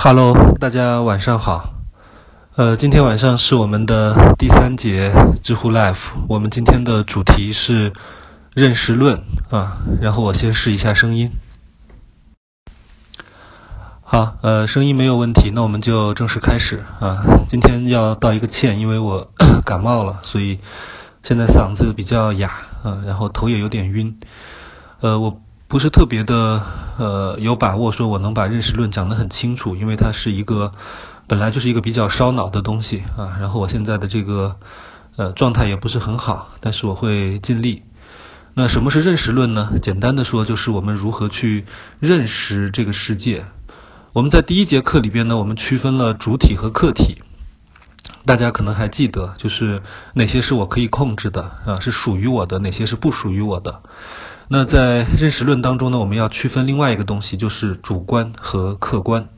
[0.00, 1.70] Hello，大家晚上好。
[2.54, 5.96] 呃，今天晚上是我们的第三节知乎 Live，
[6.28, 7.92] 我们今天的主题是
[8.54, 9.78] 认识论啊。
[10.00, 11.32] 然后我先试一下声音。
[14.02, 17.24] 好，呃，声音没有问题，那我们就正式开始啊。
[17.48, 19.32] 今天要道一个歉，因为我
[19.66, 20.60] 感冒了，所以
[21.24, 22.52] 现在嗓子比较哑
[22.84, 24.20] 啊，然后头也有点晕。
[25.00, 25.40] 呃，我。
[25.68, 26.62] 不是特别的
[26.96, 30.72] 呃有把握说我能把认识论讲得很清楚，因为它是一个
[31.26, 33.36] 本来就是一个比较烧脑的东西啊。
[33.38, 34.56] 然后我现在的这个
[35.16, 37.82] 呃状态也不是很好，但是我会尽力。
[38.54, 39.72] 那什么是认识论呢？
[39.82, 41.66] 简单的说，就是我们如何去
[42.00, 43.44] 认识这个世界。
[44.14, 47.22] 我们在第一节课里边呢，我们区分了主体和客体，
[48.24, 49.82] 大家可能还记得，就是
[50.14, 53.82] 哪些是我可以控制的啊，是属于我的，哪些是不属于我的。
[54.50, 59.28] 那在认识论当中呢，我们要区分另外一个东西，就是主观和客观。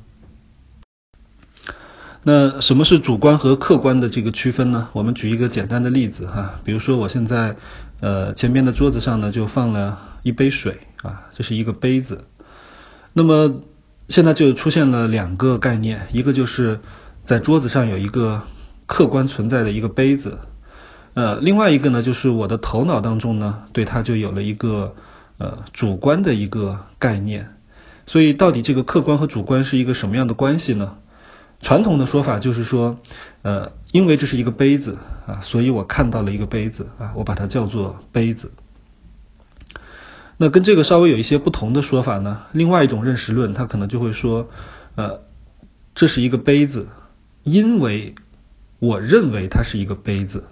[2.22, 4.88] 那什么是主观和客观的这个区分呢？
[4.92, 7.56] 我们举一个简单的例子哈，比如说我现在
[8.00, 12.26] 呃前面的桌子上呢就放了一杯水啊，这是一个杯子。
[13.12, 13.62] 那么
[14.08, 16.78] 现在就出现了两个概念，一个就是
[17.24, 18.42] 在桌子上有一个
[18.86, 20.38] 客观存在的一个杯子。
[21.20, 24.94] 呃，另外一个呢，就是我的头脑当中呢，对它就有了一个
[25.36, 27.56] 呃主观的一个概念。
[28.06, 30.96] 所以，到底这个客观和主观是一个什么样的关系呢？
[31.60, 32.96] 传统的说法就是说，
[33.42, 38.52] 呃，因为这是一个杯子啊，所以我看到了一个杯子啊，我把它叫做杯子。
[40.38, 44.48] 那跟这个稍微有一些不同的说法呢，另外一种认识论，它可能就会说，
[44.94, 45.20] 呃，
[45.94, 46.88] 这是一个杯子，
[47.42, 48.14] 因为
[48.78, 50.44] 我认为它是一个杯子。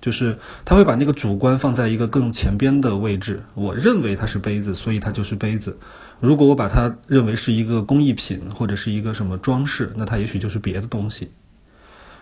[0.00, 3.42] 就是他会把那个主观放在一个更前边的位置。
[3.54, 5.78] 我认为它是杯子，所以它就是杯子。
[6.20, 11.30] 如果我把它认为是一个工艺品或者是一个什么装饰，那它也许就是别的东西。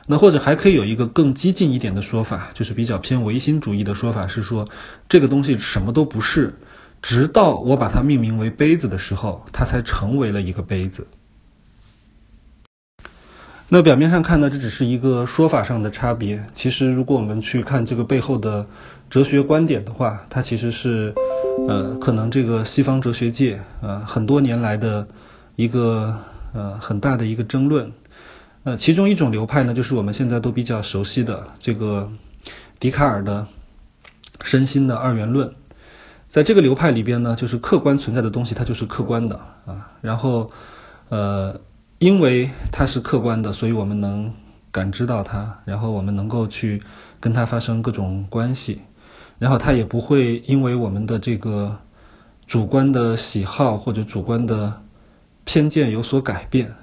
[0.06, 4.68] 那或者还可以有一个更激进一点的说法，就是比较偏唯心主义的说法，是说
[5.08, 6.54] 这个东西什么都不是，
[7.00, 11.06] 直到我把它命名为杯子的时候，它才成为了一个杯子。
[13.74, 16.44] 那表面上看呢，这只是一个说法上的差别。
[16.54, 18.64] 其实，如果我们去看这个背后的
[19.10, 21.12] 哲学观点的话，它其实是
[21.66, 25.08] 呃，可能这个西方哲学界呃很多年来的
[25.56, 26.16] 一个
[26.52, 27.90] 呃很大的一个争论。
[28.62, 32.12] 呃，其中一种流派呢，就是我们现在都比较熟悉的这个
[32.78, 33.48] 笛卡尔的
[34.44, 35.52] 身心的二元论。
[36.30, 39.34] 在这个流派里边呢，就是客观存在的东西，它就是客观的
[39.66, 39.90] 啊。
[40.00, 40.52] 然后
[41.08, 41.60] 呃。
[41.98, 44.32] 因为它是客观的，所以我们能
[44.70, 46.82] 感知到它，然后我们能够去
[47.20, 48.82] 跟它发生各种关系，
[49.38, 51.78] 然后它也不会因为我们的这个
[52.46, 54.82] 主观的喜好或者主观的
[55.44, 56.74] 偏见有所改变。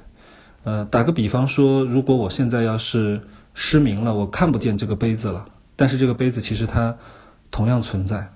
[0.64, 3.22] 呃，打个比方说，如果我现在要是
[3.54, 5.46] 失明了，我看不见这个杯子了，
[5.76, 6.98] 但是这个杯子其实它
[7.52, 8.30] 同样存在。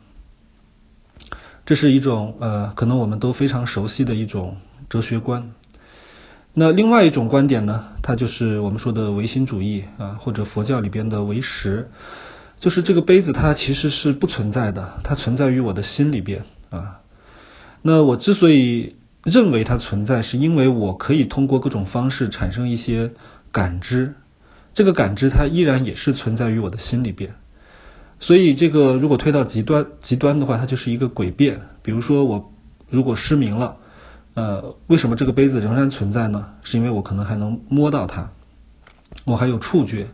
[1.66, 4.58] 这是一种呃，可能我们都非常熟悉的一种
[4.90, 5.52] 哲学观。
[6.58, 11.90] 那另外一种观点呢，它就是我们说的唯心主义啊，或者佛教里边的唯识，
[12.62, 17.02] 就是这个杯子它其实是不存在的，它存在于我的心里边啊。
[17.82, 18.96] 那我之所以
[19.26, 23.12] 认为它存在，是因为我可以通过各种方式产生一些
[23.52, 24.14] 感知，
[24.74, 27.36] 这个感知它依然也是存在于我的心里边。
[28.22, 31.64] 所以这个如果推到极端极端的话，它就是一个诡辩。
[31.82, 32.54] 比如说我
[32.90, 33.76] 如果失明了。
[34.36, 36.46] 呃，为什么这个杯子仍然存在呢？
[36.64, 38.30] 是因为我可能还能摸到它，
[39.24, 40.08] 我还有触觉。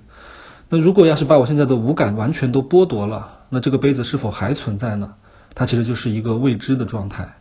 [0.69, 5.15] 那如果要是把我现在的五感完全都剥夺了，那这个杯子是否还存在呢？
[5.53, 7.35] 它其实就是一个未知的状态。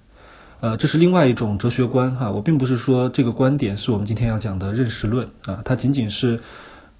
[0.60, 2.30] 呃，这是另外一种哲学观哈。
[2.30, 6.40] 我并不是说这个观点是我们今天要讲的认识论啊，它仅仅是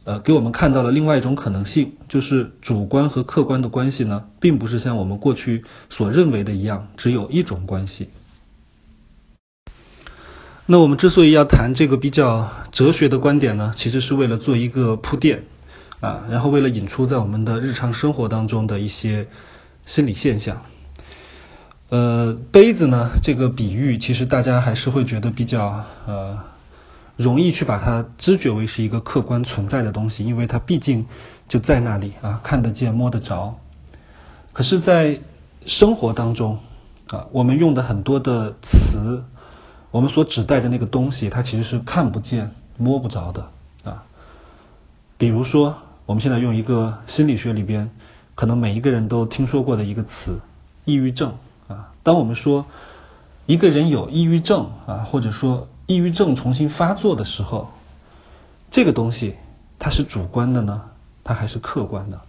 [0.04, 8.10] 呃给我们看到了另外一种可能性，就是主观和客观的关系呢，并不是像我们过去所认为的一样，只有一种关系。
[10.72, 15.42] 那我们之所以要谈这个比较哲学的观点呢，其实是为了做一个铺垫
[15.98, 19.26] 啊，然后为了引出在我们的日常生活当中的一些
[19.84, 20.62] 心理现象。
[21.88, 26.38] 呃，杯子呢这个比喻，其实大家还是会觉得比较呃
[27.16, 31.06] 容易去把它知觉为是一个客观存在的东西，因为它毕竟
[31.48, 33.58] 就在那里啊，看得见摸得着。
[34.52, 35.18] 可是，在
[35.66, 36.60] 生活当中
[37.08, 39.24] 啊，我们用的很多的词。
[39.90, 43.48] 我们所指代的那个东西，它其实是看不见、摸不着的
[43.84, 44.04] 啊。
[45.18, 45.76] 比如说，
[46.06, 47.90] 我们现在用一个心理学里边
[48.34, 50.40] 可能每一个人都听说过的一个词——
[50.86, 51.34] 抑郁症
[51.68, 51.92] 啊。
[52.02, 52.66] 当我们说
[53.46, 57.70] 一个人有抑郁症啊，或者说抑郁症重新发作的时候，
[58.70, 59.36] 这个东西
[59.78, 60.82] 它是主观的呢，
[61.24, 62.20] 它还是客观的？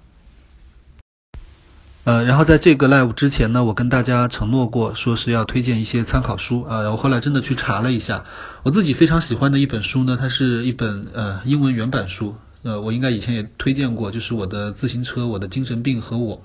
[2.04, 6.90] 呃，然后在这个 live 之前呢，我跟大家承诺过，说是要推荐一些参考书啊。
[6.90, 8.26] 我后来真的去查了一下，
[8.64, 12.36] 我自己非常喜欢的一本书呢，它是一本呃英文原版书。
[12.64, 16.42] 呃，我应该以前也推荐过，就是我的自行车、我的精神病和我。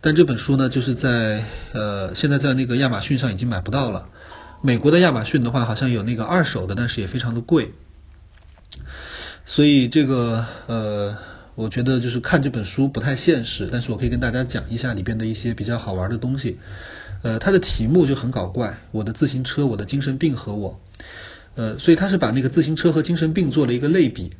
[0.00, 1.44] 但这本书呢，就是在
[1.74, 4.06] 呃现在在那个亚马逊上已经买不到了。
[4.62, 7.74] 美国的亚马逊的话，好像有那个二手的，但是也非常的贵。
[9.44, 11.18] 所以这个呃。
[11.54, 16.58] 我觉得就是看这本书不太现实，但是我可以跟大家讲一下里边的一些比较好玩的东西。
[17.22, 20.80] 呃，它的题目就很搞怪，我的自行车、我的精神病和我。
[21.56, 24.32] 呃，所以他是把那个自行车和精神病做了一个类比。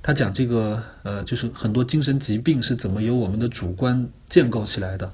[0.00, 5.12] 他讲这个呃，就是很多精神疾病是怎么由我们的主观建构起来的。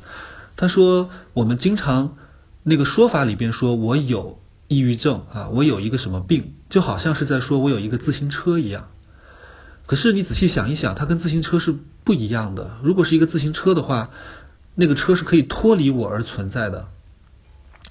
[0.56, 2.17] 他说我们经常
[2.62, 8.89] 那个说法里边说我有抑郁症啊，我有一个什么病，就好像是在说我有一个自行车一样。
[9.88, 11.75] 可是你仔细想一想，它跟自行车是
[12.05, 12.73] 不一样的。
[12.82, 14.11] 如果是一个自行车的话，
[14.75, 16.88] 那个车是可以脱离我而存在的。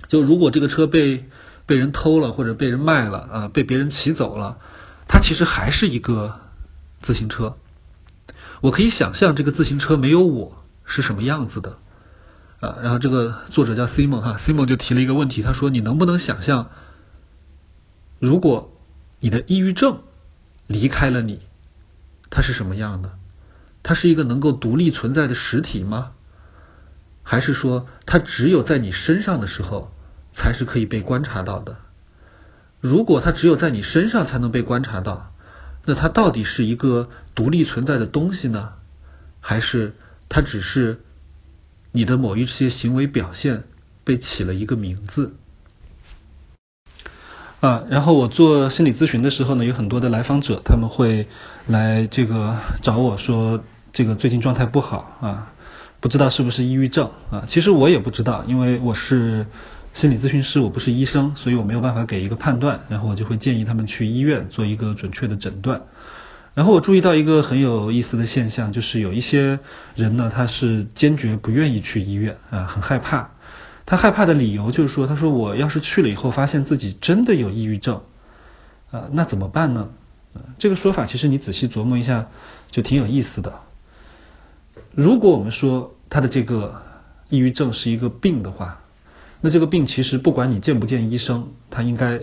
[0.07, 1.25] 就如果这个车被
[1.65, 4.59] 被人偷了或者被人卖了啊，被别人骑走了，
[5.07, 6.39] 它其实还是一个
[7.01, 7.57] 自行车。
[8.61, 11.77] 我可以想象这个自行车没有我是什么样子的
[12.59, 12.77] 啊。
[12.83, 16.69] 然后这个作者叫 Simon 哈，Simon 就提了一个问题，他说你能不能想象，
[18.19, 18.71] 如果
[19.19, 20.01] 你的抑郁症
[20.67, 21.39] 离开了你？
[22.29, 23.17] 它是什么样的？
[23.83, 26.11] 它是一个能够独立存在的实体吗？
[27.23, 29.93] 还是说它只有在你身上的时候
[30.33, 31.77] 才是可以被观察到的？
[32.79, 35.33] 如果它只有在你身上才能被观察到，
[35.85, 38.73] 那它到底是一个独立存在的东西呢？
[39.39, 39.95] 还是
[40.29, 41.01] 它只是
[41.91, 43.63] 你的某一些行为表现
[44.03, 45.35] 被起了一个名字？
[47.59, 51.27] 啊，然后我做心理咨询的时候呢，有很多的来访者，他们会
[51.65, 55.53] 来这个找我说，这个最近状态不好啊，
[55.99, 57.45] 不知道是不是抑郁症啊？
[57.47, 59.47] 其实我也不知道，因为我是
[59.95, 62.81] 心理咨询师，我不是医生，所以我没有办法给一个判断。
[62.89, 65.81] 然后我就会建议他们去医院做一个准确的诊断。
[66.53, 69.57] 然后我注意到一个很有意思的现象，就是有一些
[69.95, 73.31] 人呢，他是坚决不愿意去医院啊，很害怕。
[73.87, 78.01] 他害怕的理由就是说，他说我要是去了以后，发现自己真的有抑郁症，
[78.91, 79.89] 啊，那怎么办呢？
[80.59, 82.27] 这个说法其实你仔细琢磨一下，
[82.69, 83.61] 就挺有意思的。
[84.91, 86.83] 如果我们说他的这个
[87.29, 88.81] 抑郁症是一个病的话，
[89.39, 92.21] 那这个病其实不管你见不见医生，他应该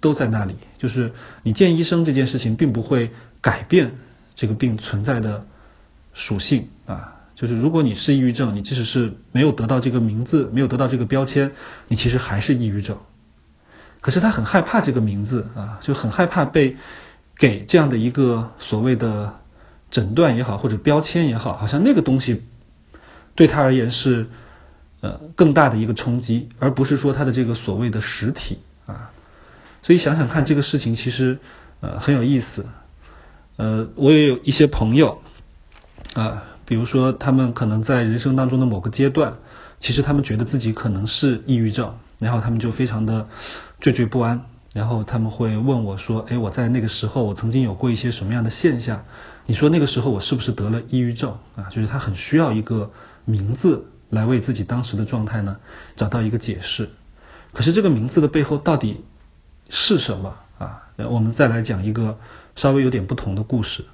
[0.00, 0.54] 都在那里。
[0.78, 1.12] 就是
[1.42, 3.10] 你见医生这件事情，并不会
[3.40, 3.96] 改变
[4.36, 5.46] 这个病存在的
[6.14, 7.18] 属性啊。
[7.42, 11.50] 就是如果你是抑郁症，你即使是没有得到这个名字，没有得到这个标签，
[11.88, 12.98] 你其实还是抑郁症。
[14.00, 16.76] 可是他很害怕这个名字啊，就很害怕被
[17.36, 19.40] 给这样的一个所谓的
[19.90, 22.44] 诊断也好，或者标签也好，好像那个东西
[23.34, 24.28] 对他而言是
[25.00, 29.10] 呃更大的一个冲击，而不是说他的这个所谓的实体啊。
[29.82, 31.40] 所以想想看，这个事情其实
[31.80, 32.66] 呃很有意思。
[33.56, 35.20] 呃，我也有一些朋友
[36.14, 36.44] 啊。
[36.72, 39.34] 比如说，他们可能在人生当中的某个阶段，
[39.78, 43.28] 其实他们觉得自己可能是抑郁症，然后他们就非常的
[43.78, 49.04] 惴惴不安，然后他们会问我说：“哎，我在那个时候，我曾经有过一些什么样的现象？
[49.44, 52.90] 你说那个时候我是不是得了抑郁症啊？”就是他很需要一个
[53.26, 55.58] 名字来为自己当时的状态呢
[55.94, 56.88] 找到一个解释。
[57.52, 59.04] 可是这个名字的背后到底
[59.68, 60.88] 是什么啊？
[60.96, 62.18] 我们再来讲一个
[62.56, 63.84] 稍微有点不同的故事。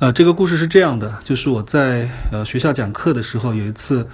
[0.00, 4.08] 呃，这个故事是这样的，就是我在呃学校讲课的时候，有一次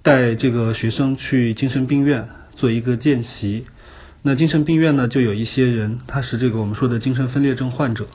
[0.00, 3.66] 带这个学生去精神病院做一个见习。
[4.22, 8.06] 那精神病院呢，就有一些人，他是这个我们说的精神分裂症患者。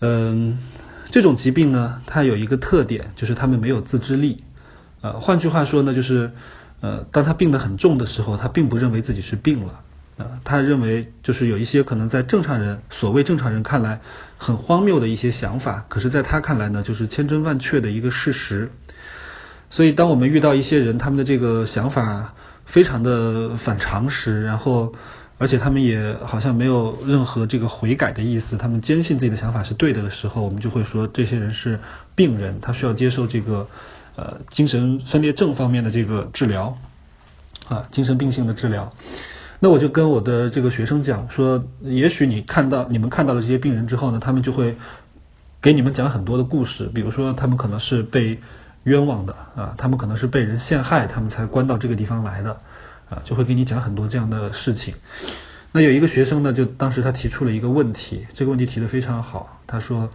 [0.00, 0.58] 嗯，
[1.12, 4.42] 这种疾病呢，它有一个特点，就是他们没有自制力。
[5.02, 6.32] 呃，换句话说呢，就是
[6.80, 9.82] 呃，当他病得很重的时候，他并不认为自己是病了。
[10.18, 14.00] 啊，他认为就是有一些可能在正常人所谓正常人看来
[14.38, 18.70] 很荒谬的一些想法，可是在他看来呢，就是千真万确的一个事实。
[19.68, 24.94] 所以，当我们遇到一些人，他们的这个想法非常的反常识，然后
[25.38, 31.80] 而且他们也好像没有任何这个悔改的意思，他们坚信自己的想法是对的的时候，我们就会说这些人是
[32.14, 33.68] 病人，他需要接受这个
[34.14, 36.78] 呃精神分裂症方面的这个治疗
[37.68, 38.94] 啊，精神病性的治疗。
[39.60, 44.76] 那我就跟我的这个学生讲说，也许你看到你们看到了这些病人之后呢，他们就会
[45.62, 48.40] 给你们讲很多的故事，比如说他们可能是被
[48.84, 52.60] 冤枉的啊，他们可能是被人陷害，他们才关到这个地方来的
[53.08, 54.94] 啊，就会给你讲很多这样的事情。
[55.72, 59.60] 那有一个学生呢，就当时他提出了一个问题，这个问题提得非常好。
[59.66, 60.10] 他说：“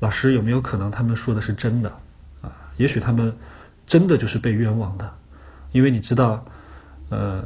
[0.00, 1.90] 老师，有没有可能他们说的是真的？
[2.40, 3.36] 啊，也许他们
[3.86, 5.12] 真的就是被冤枉的，
[5.72, 6.44] 因为你知道，
[7.10, 7.44] 呃，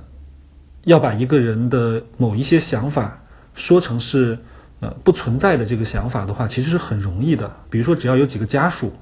[0.86, 3.20] 要把一个人的某一些想法
[3.54, 4.38] 说成是
[4.80, 7.56] 呃不存在的这个想法的话，其实是很容易的。
[7.68, 8.94] 比如说，只要有几个家属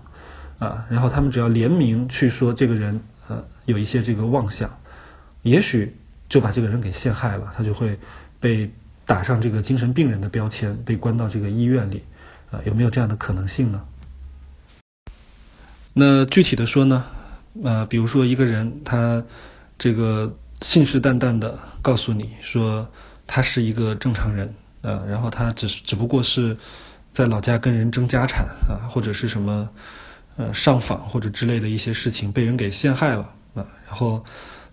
[0.58, 4.78] 啊，然后他们只要联名去说这个人呃有一些这个妄想，
[5.42, 5.94] 也许
[6.28, 7.98] 就把这个人给陷害了，他就会。”
[8.40, 8.70] 被
[9.06, 12.02] 打上这个精神病人的标签，被关到这个医院里，
[12.50, 13.80] 啊，有没有这样的可能性呢？
[15.94, 17.06] 那具体的说呢，
[17.62, 19.24] 呃，比如说一个人他
[19.78, 22.88] 这个信誓旦旦的告诉你说
[23.26, 26.56] 他是一个正常人，啊，然后他只只不过是
[27.12, 29.68] 在老家跟人争家产啊，或者是什么
[30.38, 34.24] 呃上访或者之类的一些事情被人给陷害了啊，然后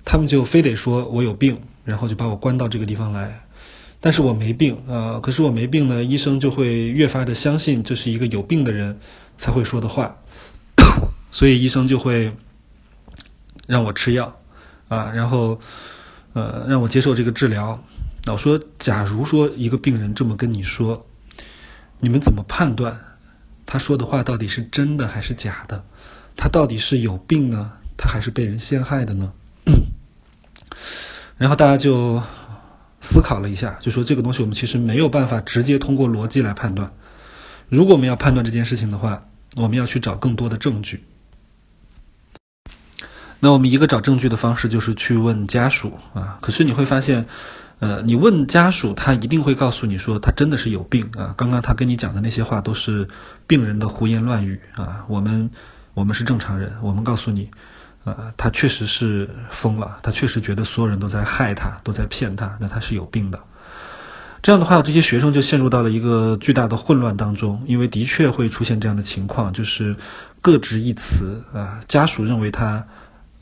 [0.05, 3.41] 他们就非得说我有病，然后就把我关到这个地方来。
[3.99, 8.97] 但是我没病啊，可是我没病呢，医生就会越发的相信这是一个有病的人
[9.37, 10.15] 才会说的话，
[11.31, 12.31] 所以医生就会
[13.67, 14.37] 让我吃药
[14.91, 15.61] 啊，然后
[16.33, 17.81] 呃让我接受这个治疗。
[18.27, 21.07] 我说，假如说一个病人这么跟你说，
[21.99, 22.99] 你们怎么判断
[23.65, 25.85] 他说的话到底是真的还是假的？
[26.35, 29.31] 他到底是有病呢，他还是被人陷害的呢？
[31.37, 32.21] 然后大家就。
[33.03, 36.91] 思考了一下，就说这个东西我们其实没有办法直接通过逻辑来判断。
[37.67, 39.23] 如果我们要判断这件事情的话，
[39.55, 41.03] 我们要去找更多的证据。
[43.41, 46.39] 那我们一个找证据的方式就是去问家属啊。
[46.41, 47.25] 可是你会发现，
[47.79, 51.35] 呃，你问家属，他一定会告诉你说他真的是有病啊。
[51.35, 53.09] 刚刚他跟你讲的那些话都是
[53.47, 55.03] 病人的胡言乱语啊。
[55.09, 55.51] 我们
[55.93, 57.51] 我们是正常人，我们告诉你。
[58.03, 63.41] 呃，他确实是疯了，他确实觉得所有人都在害他，都在骗他，那他是有病的。
[64.41, 69.97] 这样的话，这些学生就陷入到了一个巨大的混乱当中，因为的确会出现这样的情况，就是
[70.41, 71.81] 各执一词啊。
[71.87, 72.87] 家属认为他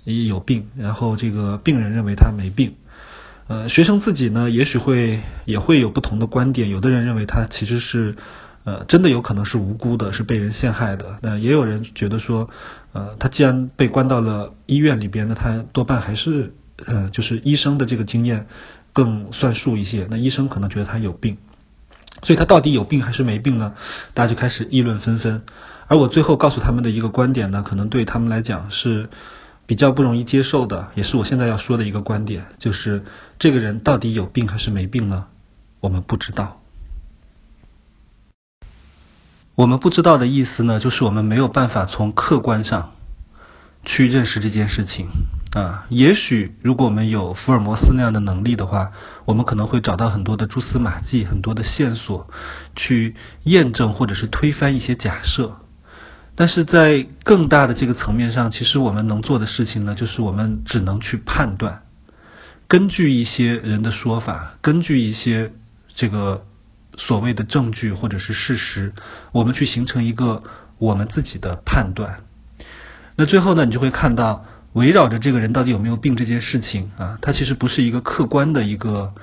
[0.04, 2.76] 有病，然后这个病人认为他没病。
[3.48, 8.16] 呃，学生自己呢，也许会也会有不同的观点，有的人认为他其实是。
[8.66, 11.16] 呃，真的有可能是无辜的，是被人陷害的。
[11.22, 12.50] 那也有人觉得说，
[12.92, 16.54] 呃，他既然被关到了医院里边，那他多半还是，
[16.86, 18.48] 呃，就是医生的这个经验
[18.92, 20.08] 更算数一些。
[20.12, 21.38] 那医生可能觉得他有病，
[22.22, 23.74] 所以他到底有病还是没病呢？
[24.14, 25.42] 大家就开始议论纷纷。
[25.88, 29.10] 而我最后告诉他们的一个观点呢，可能对他们来讲是
[29.70, 33.04] 比较不容易接受的，也是我现在要说的一个观点，就是
[33.38, 35.28] 这个人到底有病还是没病呢？
[35.80, 36.60] 我们不知道。
[39.54, 42.94] 我们不知道的意思呢，就是我们没有办法从客观上
[43.86, 45.10] 去认识这件事情
[45.52, 45.86] 啊。
[45.90, 48.92] 也许如果我们有福尔摩斯那样的能力的话，
[49.26, 52.28] 我们可能会找到很多的蛛丝马迹、很多的线索，
[52.76, 55.58] 去验证或者是推翻一些假设。
[56.40, 61.84] 但是在更大的这个层面上，其实我们能做的事情呢，就是我们只能去判断，
[62.70, 65.52] 根据一些人的说法，根据一些
[65.94, 66.46] 这个。
[66.98, 68.92] 所谓的证据或者是事实，
[69.32, 70.44] 我们去形成一个
[70.78, 72.24] 我们自己的判断。
[73.16, 79.14] 那最后呢，你就会看到围绕着这个人到底有没有病这件事情啊，它其实不是一个客观的一个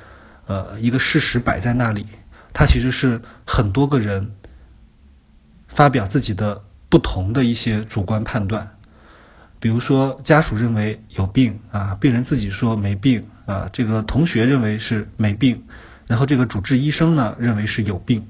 [0.46, 2.06] 呃一个事实摆在那里，
[2.54, 4.32] 它其实是很多个人
[5.68, 6.62] 发表自己的
[6.96, 8.70] 不同的一些主观判断。
[9.60, 15.64] 比如说家属认为有病啊，病人自己说没病啊，这个同学认为是没病。
[16.06, 18.26] 然后这个主治医生呢认为是有病，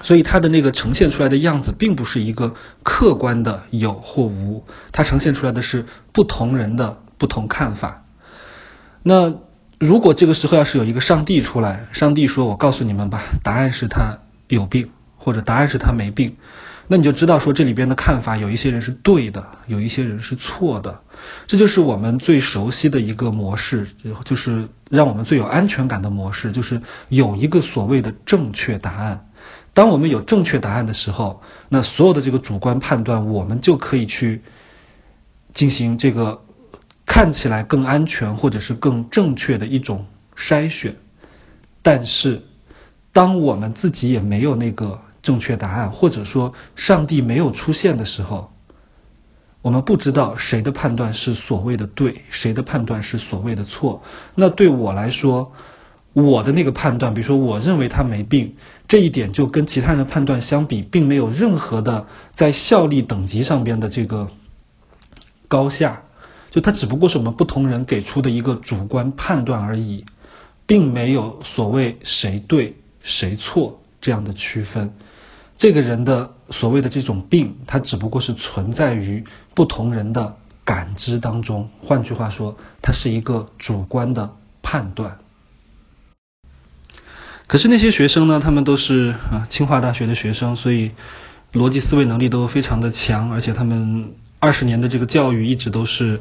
[0.00, 2.54] 所以他的那个呈现出来的样子并不是一个
[2.84, 8.04] 客观的有或无，它呈现出来的是不同人的不同看法。
[9.02, 9.34] 那
[9.80, 16.36] 如果这个时候要是有一个上帝出来，上帝说：“我告诉你们吧，答案是他有病，或者答案是他没病。”
[16.88, 21.00] 那你就知道说这里边的看法有一些人是对的，有一些人是错的，
[21.48, 23.88] 这就是我们最熟悉的一个模式，
[24.24, 29.26] 就是让我们最有安全感的模式，就是有一个所谓的正确答案。
[29.74, 34.42] 当我们有正确答案的时候，那所有的这个主观判断，我们就可以去
[35.52, 36.42] 进行这个
[37.04, 40.94] 看起来更安全或者是更正确的一种筛选。
[41.82, 42.42] 但是，
[43.12, 45.00] 当我们自己也没有那个。
[45.26, 48.52] 正确答案，或者说上帝没有出现的时候，
[49.60, 54.04] 我们不知道谁的判断是所谓的对，谁的判断是所谓的错。
[54.36, 55.52] 那对我来说，
[56.12, 58.54] 我的那个判断，比如说我认为他没病，
[58.86, 62.06] 这一点就跟其他人的判断相比，并没有任何的
[62.36, 64.28] 在效力等级上边的这个
[65.48, 66.04] 高下，
[66.52, 70.04] 就它只不过是我们不同人给出的一个主观判断而已。
[70.68, 74.94] 并没有所谓谁对谁错这样的区分。
[75.56, 81.70] 这个人的所谓的这种病，它只不过是存在于不同人的感知当中。
[81.82, 84.32] 换句话说，它是一个主观的
[84.62, 85.18] 判断。
[87.46, 88.40] 可是那些学生呢？
[88.40, 90.90] 他们都是啊清华大学的学生，所以
[91.52, 96.20] 逻辑思维能力都非常的强，而且他们二十年的这个教育一直都是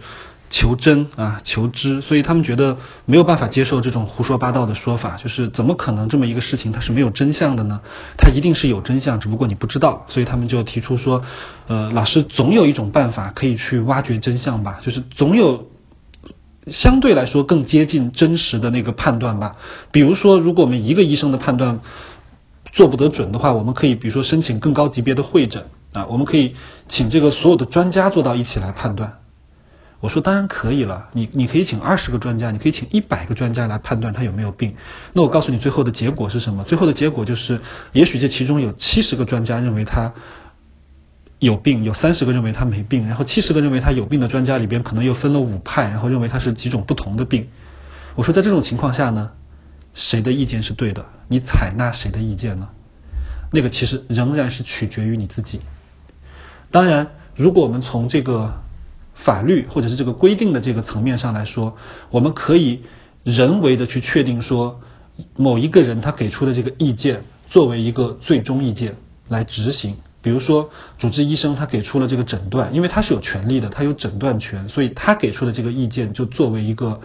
[0.50, 7.82] 求真啊求知，所以他们觉得没有办法接受这种胡说八道的说法，就是怎么可能这么一个事情它是没有真相的呢？
[8.18, 11.22] 它一定是有真相，只不过你不知道，所以他们就提出说，
[11.68, 15.68] 呃，老师总有一种办法可以去挖掘真相吧，就是总有。
[16.68, 19.56] 相对来说更接近真实的那个判断吧。
[19.92, 21.80] 比如说，如果我们一个医生的判断
[22.74, 26.56] 做不得准的话，我们可以比如说申请更高级别的会诊啊，我们可以
[26.90, 29.20] 请这个所有的专家坐到一起来判断。
[30.00, 34.76] 我说当然可以了，你你可以请二十个专家，你可以请一百个专家来判断他有没有病。
[35.14, 36.64] 那我告诉你最后的结果是什么？
[36.64, 37.60] 最后的结果就是，
[37.92, 40.14] 也许这其中有七十个专家认为他。
[41.40, 47.50] 有病，有三十个认为他没病，然后七十个认为他有病的专家里边可能又分了五派，然后认为他是几种不同的病。
[48.16, 49.32] 我说在这种情况下呢，
[49.94, 51.06] 谁的意见是对的？
[51.28, 52.70] 你采纳谁的意见呢？
[53.52, 55.60] 那个其实仍然是取决于你自己。
[56.72, 58.64] 当然，如果我们从这个
[59.16, 61.76] 法律或者是这个规定的这个层面上来说，
[62.12, 62.82] 我们可以
[63.24, 64.80] 人为的去确定说
[65.36, 68.96] 某一个人他给出的这个意见作为一个最终意见
[69.28, 69.98] 来执行。
[70.22, 77.00] 比如说，主治医生他给出了这个诊断，因为他是有权利的，他有诊断权，所以他给出的这个意见就作为一个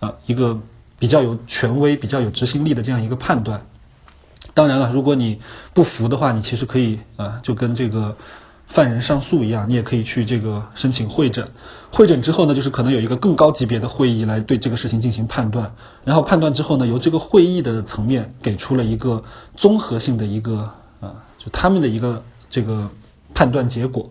[0.00, 0.60] 呃一个
[0.98, 3.62] 比较有权威、比较有执行力的这样一个判断。
[4.52, 5.38] 当然了，如果你
[5.74, 8.16] 不服的话，你其实可以啊，就跟这个
[8.70, 11.46] 犯人上诉一样，你也可以去这个申请会诊。
[11.92, 15.74] 会诊之后呢，就是可能有一个更高级别的会议来对这个事情进行判断，
[16.04, 19.22] 然后判断之后呢，由这个会议的层面给出了一个
[19.54, 22.24] 综合性的一个啊，就他们的一个。
[22.52, 22.90] 这个
[23.32, 24.10] 判断结果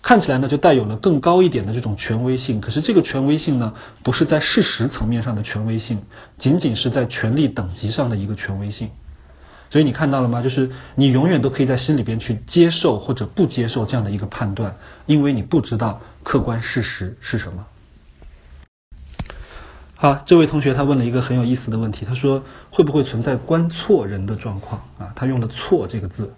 [0.00, 2.58] 看起来呢，就带有了更高一点的这种权威性。
[2.62, 6.00] 可是这个权威性呢，不是在事实层面上的权威性，
[6.38, 8.88] 仅仅是在权力等级上的一个权威性。
[9.76, 10.40] 所以你看到了吗？
[10.40, 17.66] 就是你永远都可以在心里边去接受或者不接受这样的一个判断，因为你不知道客观事实是什么。
[19.94, 25.12] 好，这位同学他问了一个很有意思的问题，他说会不会存在观错人的状况啊？
[25.14, 26.32] 他用了“错”这个字。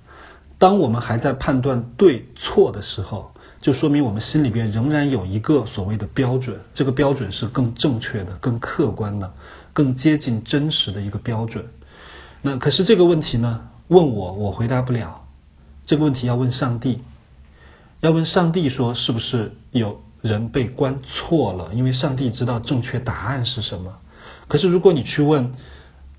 [0.58, 9.32] 当我们还在判断对错的时候，就说明我们心里边仍然有一个所谓的标准，这个标准是更正确的、更客观的、
[9.72, 11.64] 更接近真实的一个标准。
[12.42, 13.68] 那可是这个问题呢？
[13.88, 15.26] 问我，我回答不了。
[15.86, 17.02] 这个问题要问上帝，
[18.00, 21.72] 要问上帝说是不是有人被关错了？
[21.72, 23.98] 因为上帝知道正确答案是什么。
[24.46, 25.52] 可是如果你去问，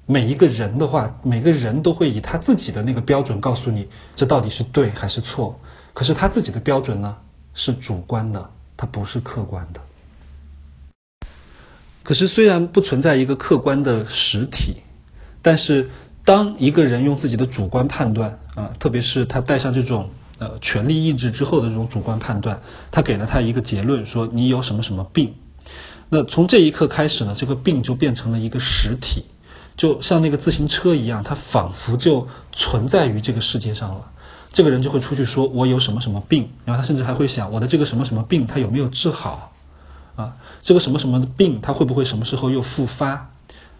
[0.07, 5.59] 每一个人的话，每个人都会以他自己的那个标准告诉你，这到底是对还是错。
[5.93, 7.17] 可是他自己的标准呢，
[7.53, 9.81] 是主观的，它不是客观的。
[12.01, 14.77] 可是虽然不存在一个客观的实体，
[15.43, 15.91] 但是
[16.29, 22.61] 当一个人用自己的主观判断啊，特别是他带上这种呃权力意志之后的这种主观判断，
[22.91, 25.33] 他给了他一个结论，说你有什么什么病。
[26.07, 29.25] 那从这一刻开始呢，这个病就变成了一个实体。
[29.75, 34.11] 就像那个自行车一样，它仿佛就存在于这个世界上了。
[34.53, 39.53] 这个人就会出去说：“我有什么什么病。”然后他甚至还会想：“我的这个什么什么病，他有没有治好？
[40.15, 43.31] 啊，这个什么什么的病，他会不会什么时候又复发？”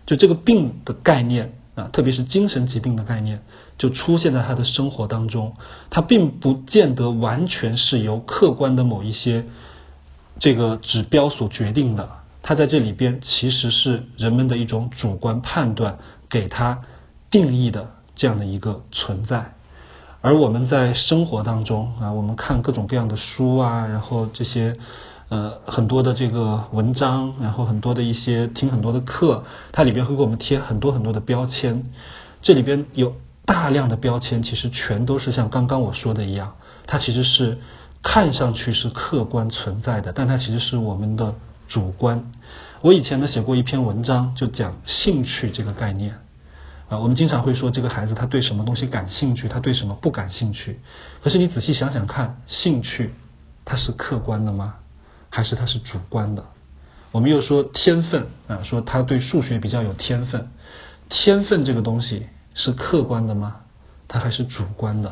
[0.08, 3.42] 就这个病的概念特别是精神疾病的概念，
[3.78, 5.56] 就出现在他的生活当中。
[5.90, 9.46] 他并不见得完全是由客观的某一些
[10.38, 12.10] 这个指标所决定的。
[12.42, 15.98] 它在这里边其实是人们的一种主观判断，
[16.30, 16.82] 给它
[17.30, 19.54] 定义的这样的一个存在。
[20.22, 24.76] 而我们在生活当中啊，我们看各种各样的书啊，然后这些
[25.30, 31.84] 呃很多的这个文章，然后很多的一些听很多的课，它里边会给我们贴很多很多的标签。
[32.42, 33.16] 这里边有
[33.46, 37.58] 大量的标签，其实全都是像刚刚我说的一样，它其实是
[38.04, 41.34] 看上去是客观存在的，但它其实是我们的。
[41.70, 42.32] 主观，
[42.82, 46.16] 我以前呢写过一篇文章，就讲兴趣这个概念
[46.90, 46.98] 啊。
[46.98, 50.80] 我们经常会说这个孩子他对什么东西感兴趣，他对什么不感兴趣。
[51.22, 53.14] 可是你仔细想想看，兴趣
[53.66, 54.78] 它是客观的吗？
[55.30, 56.44] 还是它是主观的？
[57.12, 60.50] 我们又说天分啊，说他对数学比较有天分，
[61.10, 63.58] 天分这个东西是客观的吗？
[64.08, 65.12] 它还是主观的？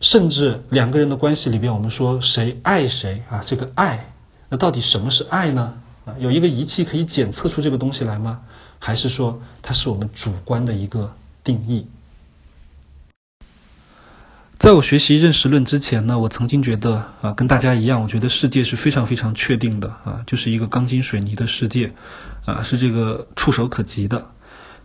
[0.00, 4.12] 甚至两个人的关系里边，我们说谁爱谁啊，这个爱。
[4.48, 5.74] 那到底什么是爱呢？
[6.06, 8.40] 啊，有一个仪器可以检测出这个东西来吗？
[8.78, 11.12] 还是说它是我们主观的一个
[11.44, 11.86] 定义？
[14.58, 21.92] 在我学习认识论之前呢，我曾经觉得啊，跟大家一样，我觉得世界是非常非常确定的啊，就是一个钢筋水泥的世界
[22.44, 24.26] 啊，是这个触手可及的。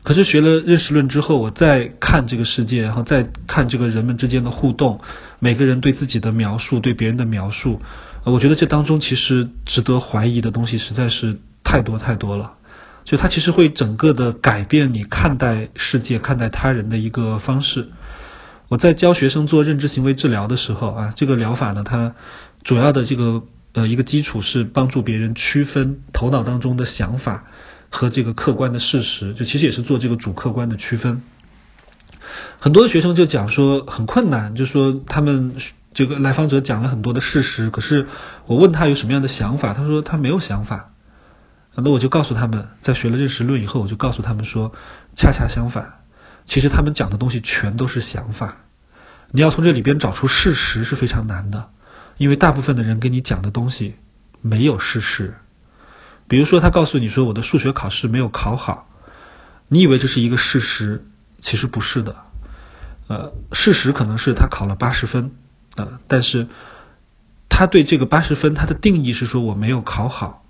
[0.04, 5.02] 可是学了认识论之后，我再看这个世界，然后再看这个人们之间的互动，
[5.40, 7.80] 每个人对自己的描述，对别人的描述，
[8.26, 12.54] 我觉得这当中其实值得怀疑的东西实在是太多太多了。
[13.06, 17.90] 就它其实会整个的改变你看待世界、看待他人的一个方式。
[18.74, 22.16] 我在教学生做认知行为治疗的时候啊，这个疗法呢，它
[22.64, 27.46] 主要的这个呃一个基础是帮助别人区分头脑当中的想法。
[27.92, 31.22] 和这个客观的事实，就其实也是做这个主客观的区分。
[32.58, 35.54] 很多的学生就讲说很困难，就说他们
[35.94, 38.08] 这个来访者讲了很多的事实，可是
[38.48, 40.90] 我问他有什么样的想法，他说他没有想法。
[41.76, 44.74] 那我就告诉他们，在学了认识论以后，我就告诉他们说，
[45.16, 46.00] 恰恰相反，
[46.46, 48.58] 其实他们讲的东西全都是想法。
[49.32, 51.70] 你要从这里边找出事实是非常难的，
[52.18, 53.96] 因为大部分的人跟你讲的东西
[54.42, 55.36] 没有事实。
[56.28, 58.88] 比如说，他告诉你说我的数学考试没有考好，
[59.68, 61.06] 你以为这是一个事实，
[61.40, 62.16] 其实不是的。
[63.08, 65.32] 呃，事实可能是他考了八十分，
[65.76, 66.48] 呃，但是
[67.50, 70.43] 他对这个八十分他的定义是说我没有考好。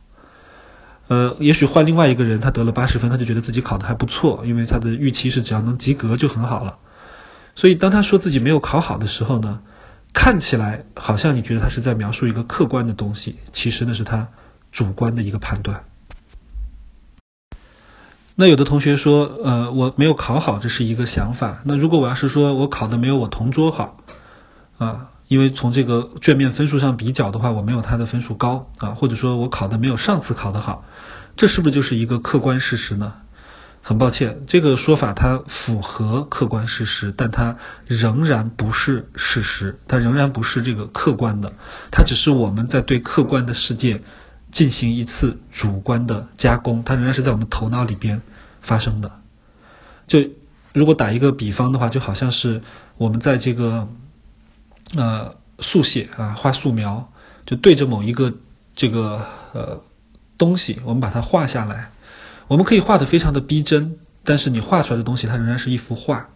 [1.07, 6.77] 呃，也许换另外一个人，他得了八十分，他就觉得自己考的还不错，因为他的预期是只要能及格就很好了。
[7.55, 9.61] 所以当他说自己没有考好的时候呢，
[10.13, 14.29] 看起来好像你觉得他是在描述一个客观的东西，其实那是他。
[14.73, 15.83] 主观的一个判断。
[18.33, 21.61] 那有的同学说，呃，我没有考好，这是一个想法。
[21.63, 23.97] 那如果我要是说我考的没有我同桌好，
[24.79, 30.85] 啊，因为从这个卷面分数上比较的话，我没有他的分数高啊，或者说我考的没有上次考的好，
[31.35, 33.13] 这是不是就是一个客观事实呢？
[33.81, 41.53] 很抱歉，这个说法它符合客观事实，但它仍然不是事实，它仍然不是这个客观的，
[41.89, 44.01] 它只是我们在对客观的世界。
[44.51, 48.21] 进行一次主观的加工，它仍然是在我们头脑里边
[48.61, 49.13] 发生的。
[50.05, 50.19] 就
[50.73, 52.61] 如果打一个比方的话，就好像是
[52.97, 53.89] 我们在这个
[54.95, 57.11] 呃速写啊画素描，
[57.45, 58.33] 就对着某一个
[58.75, 59.81] 这个呃
[60.37, 61.91] 东西，我们把它画下来，
[62.47, 66.29] 我们可以画的非常的逼真，但是你画出来的东西它仍然是一幅画。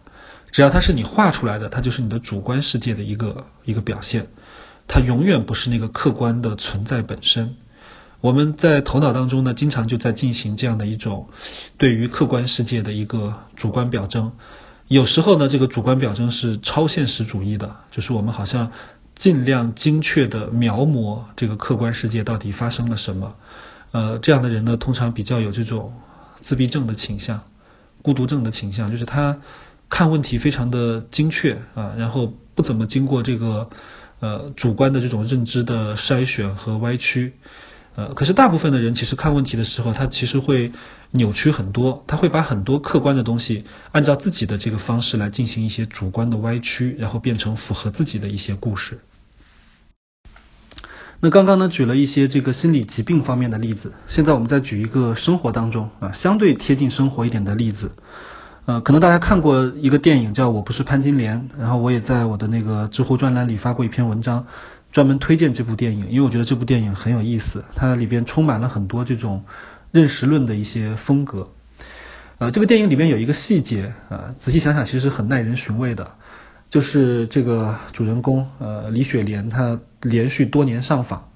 [0.50, 4.28] 只要它是你画出来的，它就是你的主观世界的一个一个表现，
[4.86, 7.56] 它永远不是那个客观的存在本身。
[8.20, 11.28] 我们在头脑当中呢，经常就在进行这样的一种
[11.76, 14.32] 对于客观世界的一个主观表征。
[14.88, 18.72] 有时候呢，这个主观表征是超现实主义的，就是我们好像
[19.14, 23.34] 尽量精确的描摹这个客观世界到底发生了什么。
[23.92, 25.92] 呃，这样的人呢，通常比较有这种
[26.40, 27.42] 自闭症的倾向、
[28.00, 29.38] 孤独症的倾向，就是他
[29.90, 33.68] 看问题非常的精确啊，然后不怎么经过这个
[34.20, 37.34] 呃主观的这种认知的筛选和歪曲。
[37.98, 40.70] 呃，可是大部分的人其实看问题的时候，他其实会
[41.10, 49.00] 扭曲很多，他会把很多客观的东西按照自己的这个方式来进行一些主观的歪曲，然后变成符合自己的一些故事。
[51.18, 57.90] 那刚刚呢，举了一些这个心理疾病方面的例子，现在我们再举一个生活当中啊相对贴近生活一点的例子。
[58.66, 64.46] 呃，可能大家看过一个电影叫《我不是潘金莲》，然后我也在我的那个知乎专栏里发过一篇文章。
[64.90, 69.44] 专门推荐这部电影，因为我觉得这部电影很有意思，它里边充满了很多这种
[69.92, 71.50] 认识论的一些风格。
[72.38, 76.12] 呃，这个电影里面有一个细节，呃，仔细想想其实很耐人寻味的，
[76.70, 81.28] 就是这个主人公呃李雪莲，她连续多年上访，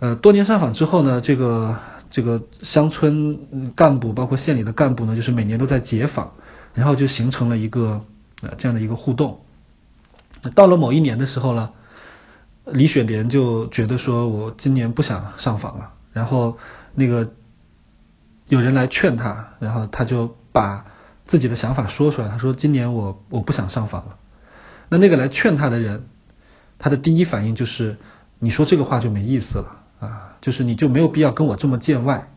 [0.00, 1.78] 呃，多年上访之后呢，这个
[2.10, 6.32] 这个乡村干部包括县里的干部呢，就是每年都在解访，
[6.74, 8.04] 然后就形成了一个
[8.42, 9.40] 呃这样的一个互动。
[10.54, 11.70] 到了某一年的时候呢。
[12.72, 15.92] 李雪莲就觉得说，我今年不想上访了。
[16.12, 16.58] 然后
[16.94, 17.32] 那个
[18.48, 20.84] 有人来劝他，然后他就把
[21.26, 22.28] 自己的想法说出来。
[22.28, 24.18] 他说：“今年我我不想上访了。”
[24.88, 26.06] 那那个来劝他的人，
[26.78, 27.96] 他的第一反应就是：
[28.38, 32.30] 你说这个话就没意思了啊，就是你就没有必要跟我这么见外。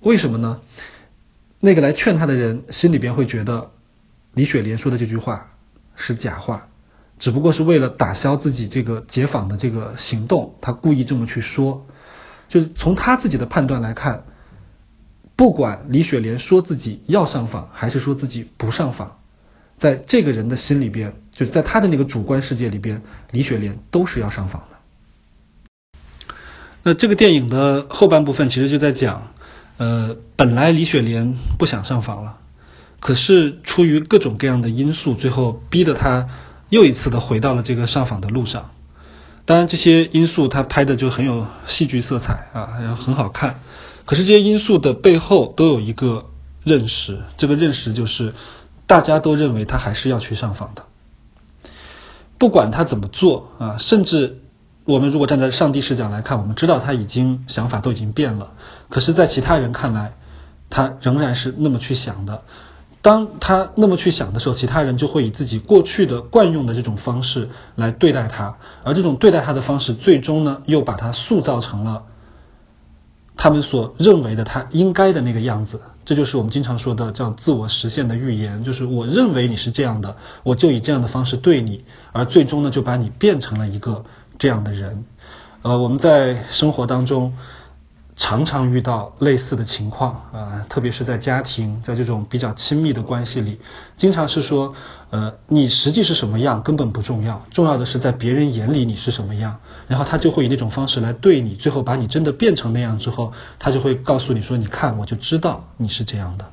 [0.00, 0.60] 为什么呢？
[1.58, 3.70] 那个来劝他的人心里边会觉得
[4.34, 5.52] 李雪莲说的这句话
[5.94, 6.68] 是假话。
[7.18, 11.86] 只不过是为了打消自己这个解访的这个行动，他故意这么去说。
[12.48, 14.24] 就是从他自己的判断来看，
[15.34, 19.18] 不管李雪莲说自己要上访，还是说自己不上访，
[19.78, 23.02] 在这个人的心里边，就是在他的那个主观世界里边，
[23.32, 24.76] 李雪莲都是要上访的。
[26.84, 29.32] 那这个电影的后半部分其实就在讲，
[29.78, 32.38] 呃，本来李雪莲不想上访了，
[33.00, 36.28] 可是出于各种各样的因素，最后逼得她
[36.68, 38.70] 又一次的回到了这个上访的路上。
[39.44, 43.60] 当然，这些因素他拍的就很有戏剧色彩啊，很好看。
[44.04, 46.26] 可是这些因素的背后都有一个
[46.64, 48.34] 认识，这个认识就是
[48.86, 50.84] 大家都认为他还是要去上访的。
[52.38, 54.40] 不管他怎么做啊，甚至
[54.84, 58.52] 我们如果站在上帝视角来看，我们知道他已经想法都已经变了。
[58.88, 60.14] 可是，在其他人看来，
[60.70, 62.42] 他仍然是那么去想的。
[63.06, 72.02] 当他那么去想的时候，其他人就会以自己过去的惯用的这种方式来对待他，而这种对待他的方式，最终呢，又把他塑造成了
[73.36, 75.80] 他们所认为的他应该的那个样子。
[76.04, 84.04] 这就是我们经常说的叫自我实现的预言，就是我认为你是这样的，我就以这样的方式对你，而最终呢，就把你变成了一个
[84.36, 85.04] 这样的人。
[85.62, 87.34] 呃，我们在生活当中。
[88.16, 93.60] 常常遇到类似的情况啊，特别是在家庭，在这种比较亲密的关系里，
[93.94, 94.74] 经常是说，
[95.10, 106.46] 呃，你实际是什么样根本不重要，重要的是在别人眼里你是什么样，然后他就会以那种方式来对你，最后把你真的变成那样之后，他就会告诉你说，你看，我就知道你是这样的。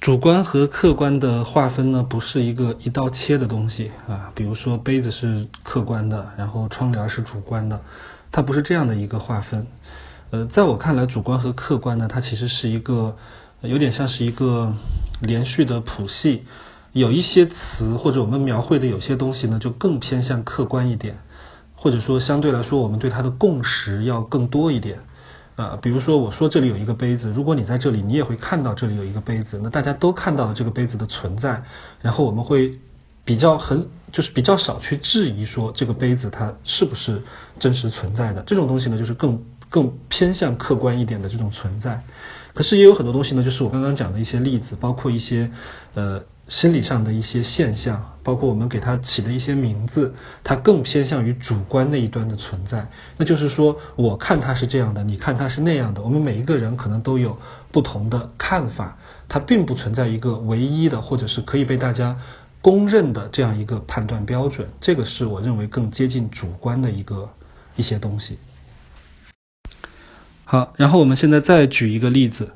[0.00, 7.80] 主观和客观的划分呢，不是一个一刀切的东西啊，比如说杯子是客观的，然后窗帘是主观的。
[8.32, 9.66] 它不是这样的一个划分，
[10.30, 13.16] 呃，在我看来，主观和客观呢，它其实是一个
[13.60, 14.74] 有点像是一个
[15.20, 16.44] 连续的谱系，
[16.92, 21.18] 有一些词或者我们描绘的有些东西呢，就更偏向客观一点，
[21.76, 25.00] 或者说相对来说，我们对它的共识要更多一点，
[25.56, 31.64] 啊，比如说我说这里有一个杯子，如果你在这里，你也会看到这里有一个杯子，那大家都看到了这个杯子的存在，
[32.00, 32.80] 然后我们会。
[33.24, 37.22] 比较很就是比较少去质疑说这个杯子它是不是
[37.58, 42.04] 真实存在的这种东西呢，就是更更偏向客观一点的这种存在。
[42.52, 45.50] 可是也有很多东西呢，就是我刚刚讲的一些例子，包括一些
[45.94, 52.88] 呃心理上的一些现象，包括我们给它起的一些名字，它更偏向于主观那一端的存在。
[53.16, 57.38] 那就是说，我看它是这样的，你看它是那样的，我们每一个人可能都有
[57.70, 62.18] 不同的看法，它并不存在一个唯一的，或者是可以被大家。
[62.62, 67.28] 公认的这样一个判断标准，这个是我认为更接近主观的一个
[67.76, 68.38] 一些东西。
[70.44, 72.52] 好，然后我们现在再举一个例子，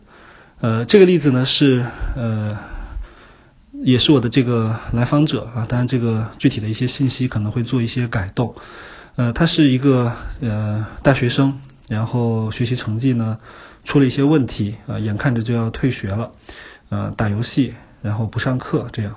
[0.60, 2.56] 呃，这个例子呢是呃，
[3.82, 8.54] 也是我的这个来访者啊，当然这个具体的一些信息可能会做一些改动。
[9.16, 13.38] 呃，他是一个呃大学生，然后学习成绩呢
[13.82, 16.32] 出了一些问题啊，眼看着就要退学了，
[16.90, 19.16] 呃，打游戏，然后不上课这样。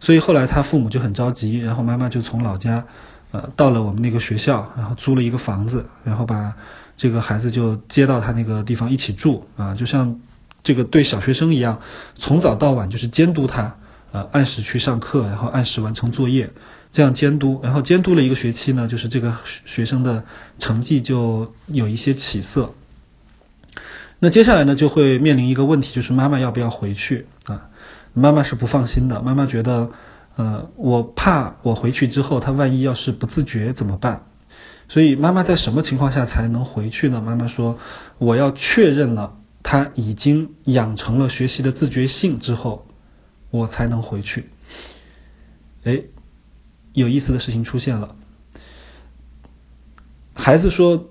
[0.00, 2.84] 所以后来他父母就很着急，然后妈妈就从老家，
[3.32, 6.54] 呃，到了我们那个学校，然后租了一个房子，然后把
[6.96, 10.20] 这个孩子就接到他那个地方一起住，啊，就像
[10.62, 11.80] 这个对小学生一样，
[12.14, 13.76] 从早到晚就是监督他，
[14.12, 16.50] 呃，按时去上课，然后按时完成作业，
[16.92, 20.24] 这样监督，然后监督了一个学期呢，就是这个学生的
[20.58, 22.74] 成绩就有一些起色。
[24.20, 27.68] 那接下来呢，就会面临一个问题，就是妈妈要不要回去啊？
[28.18, 29.90] 妈妈是不放心的，妈妈觉得，
[30.36, 34.26] 呃，我怕我回去之后，他万一要是不自觉怎么办？
[34.88, 37.20] 所以妈妈在什么情况下才能回去呢？
[37.20, 37.78] 妈妈说，
[38.18, 42.86] 我要确认了他已经养成了学习的自觉性之后，
[43.50, 44.48] 我才能回去。
[45.84, 46.02] 哎，
[46.92, 48.16] 有意思的事情出现了，
[50.34, 51.08] 孩子说，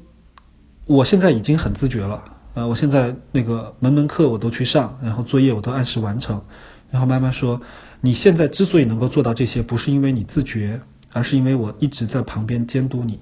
[0.86, 2.24] 我现在已经很自觉了，
[2.56, 6.44] 呃，我现在那个门门课我都去上，然后作业我都按时完成。
[6.90, 7.62] 然后妈妈说
[8.00, 10.80] ：“你现在之所以能够做到这些，不是因为你自觉，
[11.12, 13.20] 而是因为我一直在旁边监督你，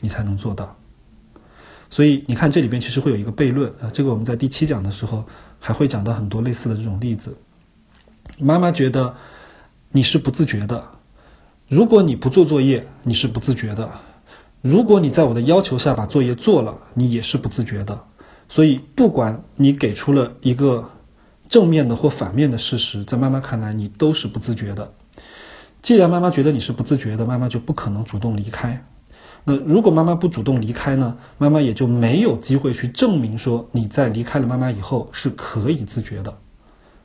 [0.00, 0.76] 你才能做到。
[1.90, 3.90] 所以你看，这里边其实会有一个悖论啊。
[3.92, 5.24] 这个我们在第七讲的时候
[5.58, 7.38] 还会讲到很多类似的这种例子。
[8.38, 9.16] 妈妈觉得
[9.90, 10.84] 你是不自觉的，
[11.66, 13.90] 如果你不做作业，你是不自觉的；
[14.62, 18.04] 如果你在我的要求下把作业做了，你也是不自觉的。
[18.48, 20.90] 所以不管你给出了一个。”
[21.48, 24.92] 正面的或反面的事实，在妈妈看来，你都是不自觉的。
[25.80, 28.84] 既然妈妈觉得你是不自觉的，妈妈就不可能主动离开。
[29.44, 31.16] 那如果妈妈不主动离开呢？
[31.38, 36.36] 妈妈也就没有机会去证明说你在离开了妈妈以后是可以自觉的。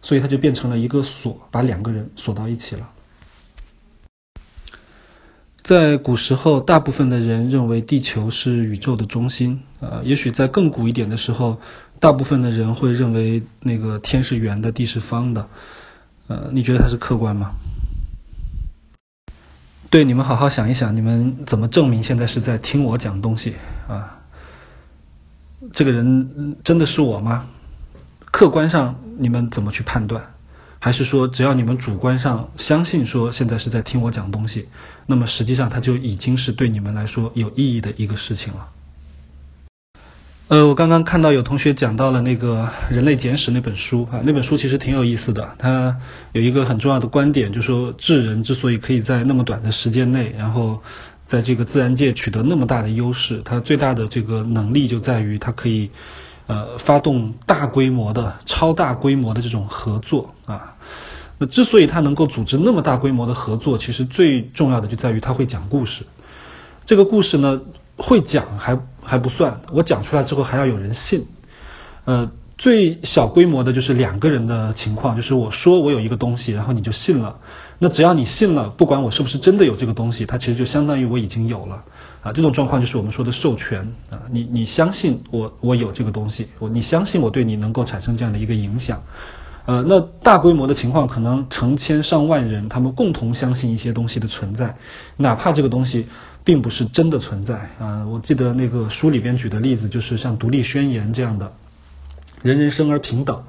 [0.01, 2.89] 所以它就变成了一个锁，把两个人锁到一起了。
[5.63, 9.61] 在古时候，大部分的人认为地球是宇宙的中心。
[9.79, 11.61] 呃，也许在更古一点的时候，
[12.03, 15.47] 大部分的人会认为那个天是圆的，地是方的。
[16.27, 17.51] 呃，你觉得它是客观吗？
[19.89, 23.55] 对，你们好好想一想，你们怎么证明现在是在听我讲东西
[23.87, 24.19] 啊？
[25.71, 27.45] 这个人真的是我吗？
[28.33, 30.33] 客观上你们怎么去判断？
[30.79, 34.67] 还是说只要你们主观上相信说现在是在听我讲东西，
[35.05, 38.67] 那么实际上它就已经是对你们来说有意义的一个事情了。
[40.49, 45.55] 呃，我刚刚看到有同学讲到了那个《人类简史》那本书啊，那本书其实挺有意思的。
[45.57, 45.97] 它
[46.33, 50.83] 有一个很重要的观点，就是说智人之所以可以在那么短的时间内，然后
[51.27, 55.89] 在这个自然界取得那么大的优势，它最大的这个能力就在于它可以
[56.47, 60.75] 呃发动大规模的、超大规模的这种合作啊。
[61.37, 66.05] 那之所以它能够组织那么大规模的合作，其实最重要的就在于它会讲故事。
[66.85, 67.61] 这个故事呢？
[67.95, 71.25] 会讲还还不算，我讲出来之后还要有人信。
[72.05, 77.39] 呃，最小规模的就是两个人的情况，就是我说我有一个东西，然后你就信了。
[77.79, 81.83] 那只要你信了，不管我是不是真的有这个东西，它其实就相当于我已经有了。
[82.21, 89.01] 啊，这种状况就是我们说的授权啊，你你相信我我有这个东西，我你相信我对你能够产生这样的一个影响。
[89.65, 94.75] 呃，那大规模的情况可能成千上万人，他们共同相信一些东西的存在，
[95.15, 96.07] 哪怕这个东西。
[96.43, 98.05] 并不是真的存在啊！
[98.05, 101.53] 我记得那个书里边举的例子，就是像独立宣言这样的，
[102.41, 103.43] 人人生而平等。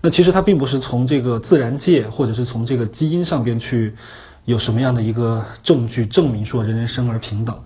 [0.00, 3.94] 那其实它并不是从这个自然界或者是从这个基因上边去
[4.44, 7.56] 有什么样的一个证据证明说人人生而平等，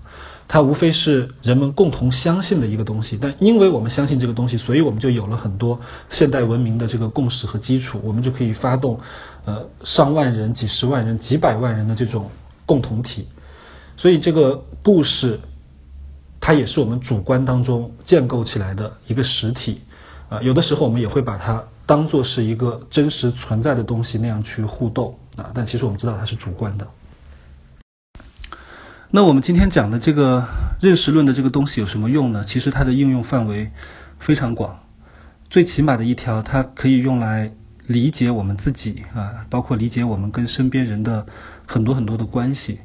[0.46, 3.18] 它无非是人们共同相信的一个东西。
[3.18, 9.00] 但因为我们相信这个东西，所以我们就有了很多现代文明的这个共识和基础，我们就可以发动
[9.46, 12.30] 呃上万人、几十万人、几百万人的这种
[12.66, 13.26] 共同体。
[13.96, 15.40] 所以这个故事，
[16.40, 19.80] 它也是我们主观当中建构起来的一个实体
[20.28, 20.42] 啊。
[20.42, 25.50] 有的时候我们也会把它当做是一个真实存在的东西那样去互动啊。
[25.54, 26.87] 但其实我们知道它是主观的。
[29.11, 30.44] 那我们今天讲的这个
[30.80, 32.44] 认识论的这个东西有什么用呢？
[32.44, 33.70] 其实它的应用范围
[34.18, 34.80] 非常广。
[35.48, 37.52] 最起码的一条，它可以用来
[37.87, 41.24] 理解我们自己啊，包括理解我们跟身边人的
[41.66, 42.80] 很多很多的关系。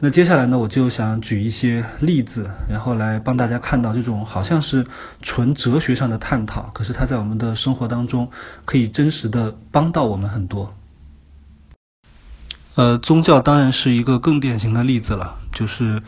[0.00, 4.86] 那接下来呢，我就想举一些例子，然后来帮大家看到这种好像是
[5.22, 8.30] 纯哲学上的探讨，可是它在我们的生活当中
[8.64, 10.72] 可以真实的帮到我们很多。
[12.76, 16.00] 呃，宗教当然是一个更典型的例子了，就是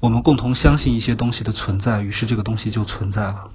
[0.00, 3.50] 我们共同相信一些东西的存在，于是这个东西就存在了。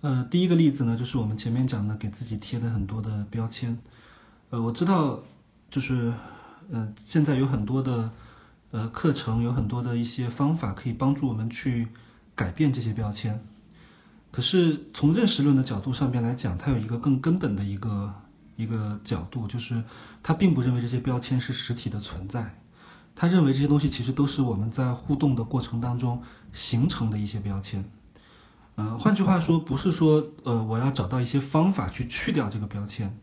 [0.00, 3.76] 呃，第一个例子呢，就是我们前面讲的给自己贴的很多的标签。
[4.48, 5.20] 呃，我知道，
[5.70, 6.14] 就是。
[6.70, 8.10] 呃，现在有很多的
[8.70, 11.88] 呃课程，有很多的一些方法可以帮助我们去
[12.34, 13.40] 改变这些标签。
[14.30, 18.14] 可是从认识论的角度上面来讲，它有一个更根本的一个
[18.56, 19.84] 一个角度，就是
[20.22, 22.58] 它并不认为这些标签是实体的存在，
[23.14, 27.84] 他认为这些东西其实都是我们在互动的过程当中形成的一些标签。
[28.76, 33.18] 呃，换句话说，不是说呃我要找到一些方法去去掉这个标签。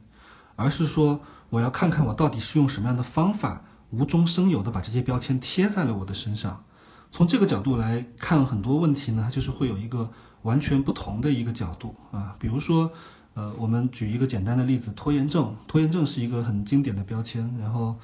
[0.55, 6.63] 而是说，我要看看我到底是用什么样的方法，无中生有的把这些标签贴在了我的身上。
[7.11, 12.35] 从这个角度来看很多问题呢，就是会有一个完全不同的一个角度啊。
[12.39, 12.91] 比如说，
[13.33, 15.55] 呃，我们举一个简单的例子，拖延症。
[15.67, 17.97] 拖延症是一个很经典的标签，然后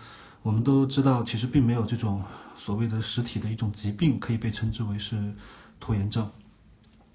[0.44, 2.24] 我们都知道，其实并没有这种
[2.58, 5.34] 所谓的实体的一种疾病可以被称之为是
[5.80, 6.30] 拖延症。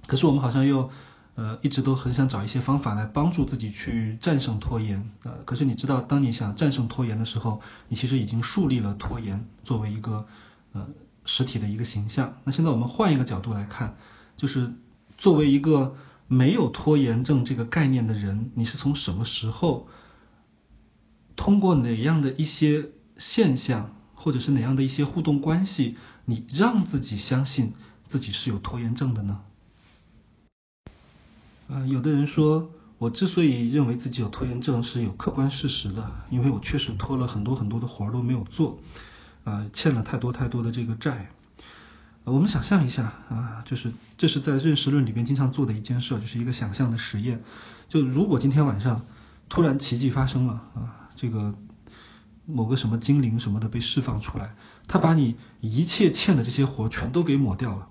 [0.06, 0.90] 可是我们好像又。
[1.36, 5.10] 呃，一直都很想找一些方法来帮助自己去战胜拖延。
[5.22, 10.26] 呃，可是你知道，当你想战胜拖延的时候，你其实已经树立了拖延作为一个
[10.72, 10.88] 呃
[11.26, 12.38] 实体的一个形象。
[12.44, 13.96] 那现在我们换一个角度来看，
[14.38, 14.72] 就是
[15.18, 15.94] 作为一个
[16.26, 19.88] 没有拖延症这个概念的人，你是从什么时候，
[21.36, 22.86] 通过哪样的一些
[23.18, 27.74] 现象，或者是哪样的一些互动关系，你让自己相信
[28.06, 29.42] 自己是有拖延症的呢？
[31.68, 38.78] 呃，有的人说，我之所以认为自己有拖延症是有客观事实的，因为我确实拖了很多很多的活儿都没有做，
[39.44, 41.30] 啊，欠了太多太多的这个债。
[42.24, 47.42] 我们想象一下啊，就是这是在认识论里边经常做的一件事，就是一个想象的实验。
[47.88, 49.04] 就如果今天晚上
[49.48, 51.54] 突然奇迹发生了啊，这个
[52.44, 54.54] 某个什么精灵什么的被释放出来，
[54.88, 57.88] 他把你一切欠的这些活全都给抹掉了。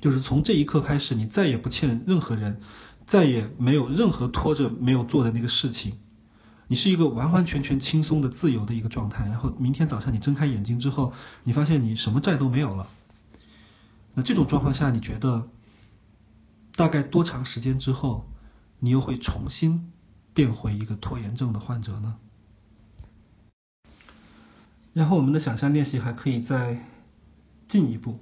[0.00, 2.60] 就是从这一刻开始，你再也不欠任何人，
[3.06, 5.98] 再也没有任何拖着没有做的那个事情，
[6.68, 9.26] 你是一个完完全全轻松的、自由的一个状态。
[9.26, 11.12] 然后明天早上你睁开眼睛之后，
[11.44, 12.88] 你发现你什么债都没有了。
[14.14, 15.48] 那这种状况下，你觉得
[16.76, 18.26] 大概多长时间之后，
[18.78, 19.92] 你又会重新
[20.32, 22.16] 变回一个拖延症的患者呢？
[24.92, 26.86] 然后我们的想象练习还可以再
[27.68, 28.18] 进一步。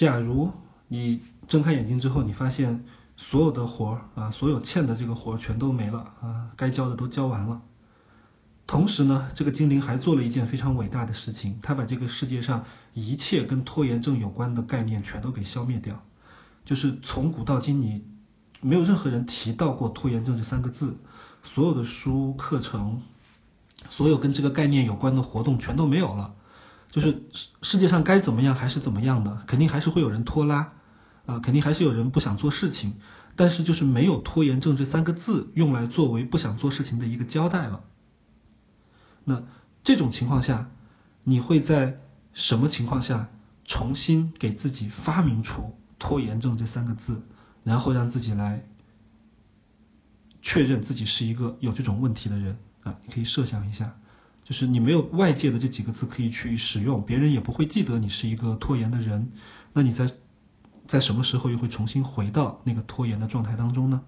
[0.00, 0.50] 假如
[0.88, 2.86] 你睁开眼睛之后，你发现
[3.18, 7.60] 所有的活儿啊，所有欠的这个活儿全都没了啊，该交的都交完了。
[8.66, 16.02] 同时呢，这个精灵还做了一件非常伟大的事情，他把这个世界上一切跟拖延症有关的概念全都给消灭掉。
[16.64, 18.02] 就是从古到今，你
[18.62, 20.96] 没有任何人提到过拖延症这三个字，
[21.42, 23.02] 所有的书课程。
[23.90, 26.34] 所有跟这个概念有关的活动全都没有了，
[26.90, 30.72] 就是世世界上该怎么样还是怎么样的，肯定还是会有人拖拉，
[31.26, 32.94] 啊，肯定还是有人不想做事情，
[33.36, 37.84] 但是就是没有拖延症这三个字用来作为不想做事情的一个交代了。
[39.24, 39.44] 那
[39.84, 40.70] 这种情况下，
[41.22, 42.00] 你会在
[42.32, 43.28] 什么情况下
[43.64, 47.22] 重新给自己发明出拖延症这三个字，
[47.62, 48.64] 然后让自己来
[50.42, 52.58] 确认自己是一个有这种问题的人？
[52.82, 53.94] 啊，你可以设想一下，
[54.50, 59.30] 就是你没有外界的这几个字可以去使用，别人也不会记得你是一个拖延的人。
[59.72, 60.10] 那你在
[60.88, 64.02] 在什么时候又会重新回到那个拖延的状态当中呢？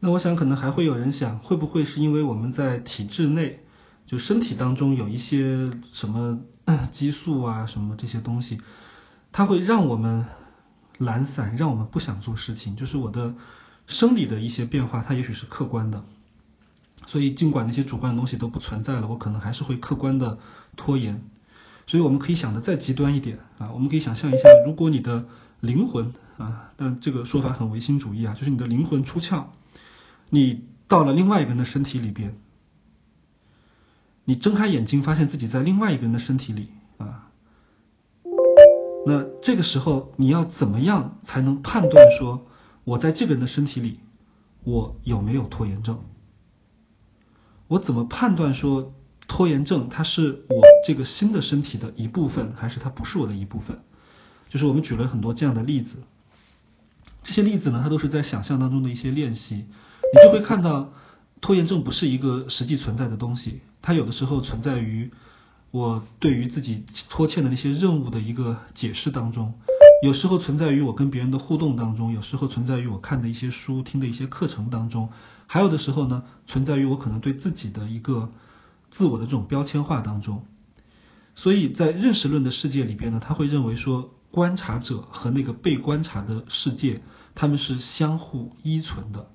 [0.00, 3.60] 那我想可能还会有人想，会不会是因为我们在体制内，
[4.06, 6.40] 就身体当中有一些什么
[6.92, 8.58] 激素啊，什么这些东西，
[9.32, 10.24] 它会让我们
[10.96, 13.34] 懒散，让我们不想做事情，就是我的。
[13.88, 16.04] 生理的一些变化，它也许是客观的，
[17.04, 20.38] 所以尽管那些主观的东西都不存在了，我可能还是会客观的
[20.76, 21.22] 拖延。
[21.86, 25.26] 所以我们可以想的再极端一点啊，我们可以想象一下，如果你的
[25.60, 29.44] 灵魂啊，但这个说法很唯心主义啊，就是你的灵魂出窍，
[30.30, 32.36] 你到了另外一个人的身体里边，
[34.24, 37.30] 你睁开眼睛发现自己在另外一个人的身体里啊，
[39.06, 42.48] 那这个时候你要怎么样才能判断说？
[42.82, 44.00] 我在这个人的身体里，
[44.64, 46.00] 我有没有拖延症？
[47.68, 48.94] 我怎么判断说
[49.26, 53.78] 拖延症它是我这个新的身体的一部分，还是它不是我的一部分？
[54.48, 55.96] 就是我们举了很多这样的例子，
[57.24, 60.92] 这些例子呢，它都是在想象当中的一些练习，你就会看到
[61.40, 65.10] 拖延症不是一个实际存在的东西，它有的时候存在于
[65.72, 69.54] 我对于自己拖欠的那些任务的一个解释当中。
[70.02, 75.08] 有时候存在于我跟别人的互动当中，有时候存在于我看的一些书、听的一些课程当中，
[75.46, 78.30] 还有的时候呢，存在于我可能对自己的一个
[78.90, 80.44] 自我的这种标签化当中。
[81.34, 87.02] 所以在认识论的世界里边呢，他会认为说，观察者和那个被观察的世界，
[87.34, 89.30] 他们是相互依存的，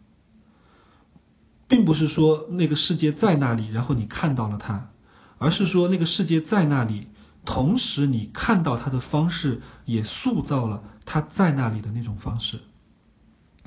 [1.68, 4.92] 并不是说那个世界在那里，然后你看到了它，
[5.40, 7.08] 而是说那个世界在那里。
[7.44, 12.60] 同时，你看到他的方式也塑造了他在那里的那种方式，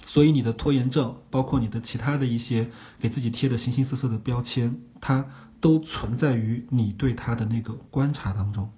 [0.06, 2.70] 所以你的拖延症，包括你的其他的一些
[3.00, 5.26] 给自己贴的形形色色的标签，它
[5.60, 8.70] 都存在于你对他的那个观察当中。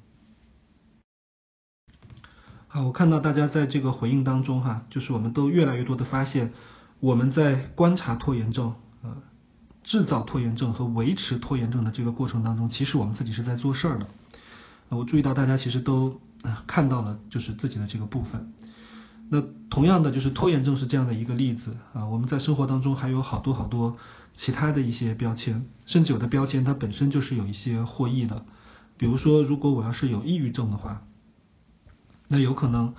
[2.68, 6.52] 好，我看到大家在这个回应当中，哈，就是我们都越来越多的发现，
[7.00, 9.16] 我们在观察拖延症、呃，
[9.84, 14.06] 制造拖延症和维持拖延症的这个过程当中，其实我们自己是在做事儿的。
[14.88, 16.20] 我注意到大家其实都
[16.66, 18.52] 看到了，就是自己的这个部分。
[19.28, 22.06] 那同样的，就是拖延症是这样的一个例子啊。
[22.06, 23.96] 我们在生活当中还有好多好多
[24.36, 28.44] 其他的一些标签，甚至有的标签它本身就是有一些获益的。
[28.96, 31.02] 比如说，如果我要是有抑郁症的话，
[32.28, 32.94] 那有可能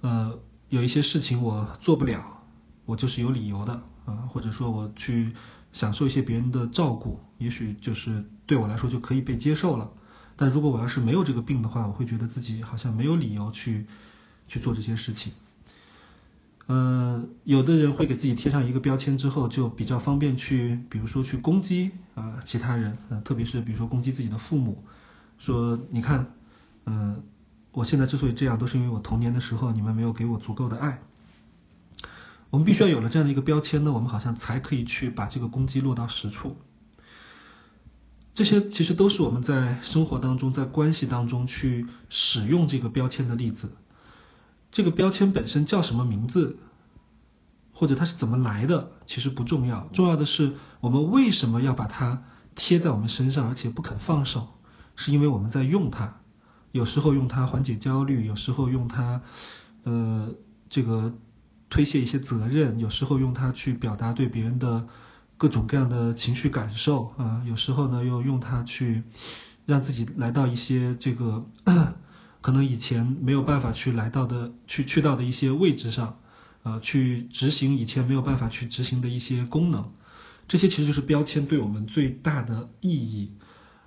[0.00, 0.38] 呃
[0.68, 2.44] 有一些事情我做不了，
[2.86, 5.32] 我就是有理由的啊，或者说我去
[5.72, 9.90] 享受一些别人的照顾，也许就是对我来说就可以被接受了。
[10.42, 13.86] 但如果我要是没有这个病的话，我会觉得自己好像没有理由去
[14.48, 15.32] 去做这些事情。
[16.66, 24.82] 呃，有的人会给自己贴上一个标签之后，就比较方便去，比如说去攻击啊其他人，嗯，特别是比如说攻击自己的父母，
[25.38, 26.26] 说你看，
[26.86, 27.22] 嗯，
[27.70, 30.98] 我现在之所以这样，都是因为我童年的时候你们没有给我足够的爱。
[32.50, 36.56] 我们必须要有了这样的一个标签呢，我们好像才可以去把这个攻击落到实处。
[38.34, 43.72] 这些其实都是我们在生活当中、在关系当中去使用这个标签的例子。
[44.70, 46.58] 这个标签本身叫什么名字，
[47.72, 49.90] 或者它是怎么来的，其实不重要。
[49.92, 52.22] 重要的是我们为什么要把它
[52.54, 54.48] 贴在我们身上，而且不肯放手，
[54.96, 56.16] 是因为我们在用它。
[56.70, 59.20] 有时候用它缓解焦虑，有时候用它，
[59.84, 60.32] 呃，
[60.70, 61.12] 这个
[61.68, 64.88] 推卸一些责任，有时候用它去表达对别人的。
[65.42, 69.02] 各种各样的情绪感受啊，有时候呢又用它去
[69.66, 71.44] 让自己来到一些这个
[72.40, 76.20] 可能以前没有办法去来到的、去去到的一些位置上，
[76.62, 79.90] 呃，去执行以前没有办法去执行的一些功能。
[80.46, 83.32] 这些其实就是标签对我们最大的意义。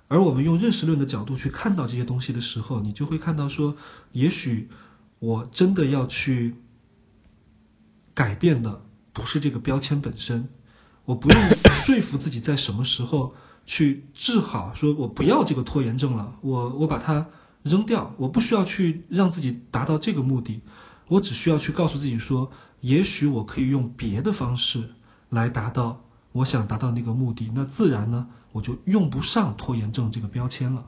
[0.08, 3.78] 而我们用认识论的角度去看到这些东西的时候，你就会看到说，
[4.12, 4.68] 也许
[5.20, 6.56] 我真的要去
[8.12, 8.82] 改变的
[9.14, 10.50] 不是这个标签本身，
[11.06, 11.40] 我不用
[11.86, 13.34] 说服自己在什么时候
[13.64, 17.28] 去治好，说我不要这个拖延症了，我我把它
[17.62, 20.60] 扔掉，我不需要去让自己达到这个目的，
[21.08, 22.52] 我只需要去告诉自己说，
[22.82, 24.90] 也许我可以用别的方式
[25.30, 26.02] 来达到
[26.32, 28.26] 我想达到那个目的，那自然呢。
[28.52, 30.86] 我就用不上拖延症这个标签了。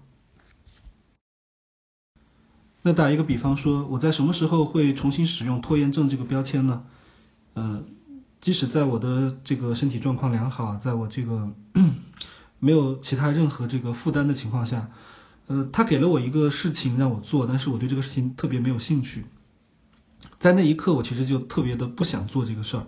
[2.81, 6.85] 那打一个比方说，我在什么时候会重新使用拖延症这个标签呢？
[7.53, 7.85] 呃，
[8.41, 11.53] 即使在我的这个身体状况良好，在我这个
[12.61, 14.91] 没有其他任何这个负担的情况下，
[15.47, 19.27] 呃，他给了我一个事情让我做，但是我对这个事情特别没有兴趣，
[20.41, 22.87] 在那一刻我其实就特别的不想做这个事儿。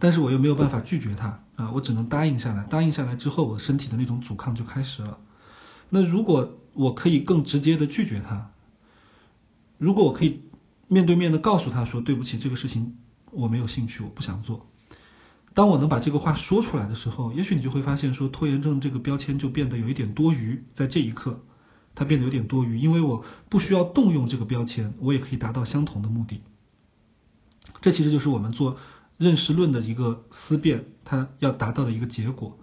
[0.00, 2.62] 但是我又没有办法拒绝他啊，我只能答应下来。
[2.70, 5.18] 答应下来之后，我身体的那种阻抗就开始了。
[5.90, 8.52] 那如果我可以更直接的拒绝他，
[9.76, 10.42] 如果我可以
[10.86, 12.96] 面对面的告诉他说对不起，这个事情
[13.32, 14.67] 我没有兴趣，我不想做。
[15.58, 20.62] 当我能把这个话说出来的时候，也许你就会发现说拖延症这个标签就变得有一点多余。
[20.76, 21.40] 在这一刻，
[21.96, 26.42] 它变得有点多余，因为我不需要动用这个标签，我也可以达到相同的目的。
[27.80, 28.76] 这其实就是我们做。
[29.16, 32.56] 认识论的一个思辨，它要达到的一个结果，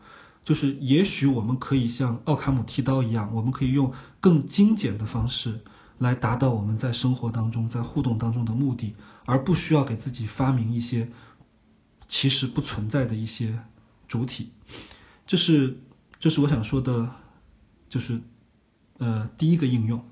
[0.45, 3.91] 就是也许我们可以像奥卡姆剃刀一样，我们可以用
[4.21, 5.65] 更精简的方式
[5.97, 11.09] 来达到我们在生活当中、在互动当中的目的，而不需要给自己发明一些
[12.07, 13.59] 其实不存在的一些
[14.07, 14.51] 主体。
[15.27, 15.79] 这是，
[16.19, 17.09] 这是我想说的，
[17.89, 18.21] 就是
[18.99, 20.05] 呃第一个应用。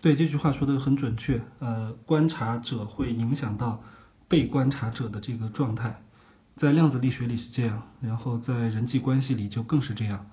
[0.00, 3.82] 对这句话说的很准确，呃，观察者会影响到
[4.28, 6.00] 被观察者的这个状态，
[6.54, 10.30] 在量子力学里是这样，然后在人际关系里就更是这样。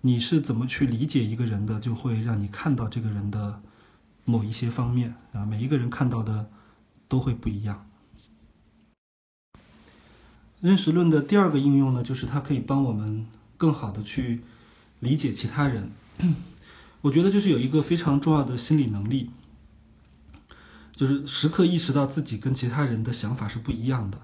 [0.00, 3.62] 你是怎么去理解一个人的，就会让你看到这个人的
[4.24, 6.50] 某一些方面啊，每一个人看到的
[7.08, 7.86] 都会不一样。
[10.64, 13.26] 认识论的第二个应用呢，就是它可以帮我们
[13.58, 14.40] 更好的去
[14.98, 15.90] 理解其他人。
[17.02, 19.28] 我觉得就是有一个非常重要的心理能力，
[20.94, 24.18] 就是时刻意识到自己跟其他人的想法是不一样的，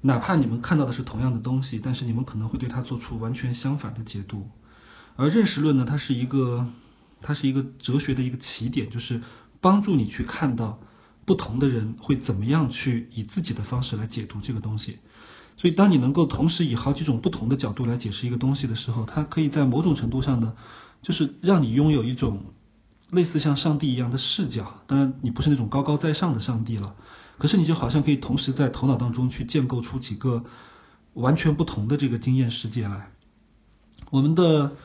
[0.00, 4.50] 哪怕你们看到的是同样的东西，但是你们可能会对它做出完全相反的解读。
[5.14, 6.66] 而认识论呢，它是一个，
[7.22, 9.22] 它是一个哲学的一个起点，就是
[9.60, 10.80] 帮助你去看到
[11.24, 14.98] 不同的人会怎么样去以自己的方式来解读这个东西。
[15.56, 20.54] 所以，当你能够同时以好几种不同的角度来解释一个东西的时候，它可以在某种程度上呢。
[21.02, 22.54] 就是让你拥有一种
[23.10, 26.94] 类似像上帝一样的视角，当然你不是那种高高在上的上帝了，
[27.36, 30.44] 可是你就好像可以同时在头脑当中去建构出几个
[31.12, 33.10] 完全不同的这个经验世界来。
[34.08, 34.76] 我们的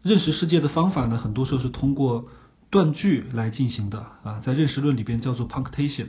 [0.00, 2.28] 认识世界的方法呢，很多时候是通过
[2.70, 6.06] 断句来进行的啊，在认识论里边叫做 punctation。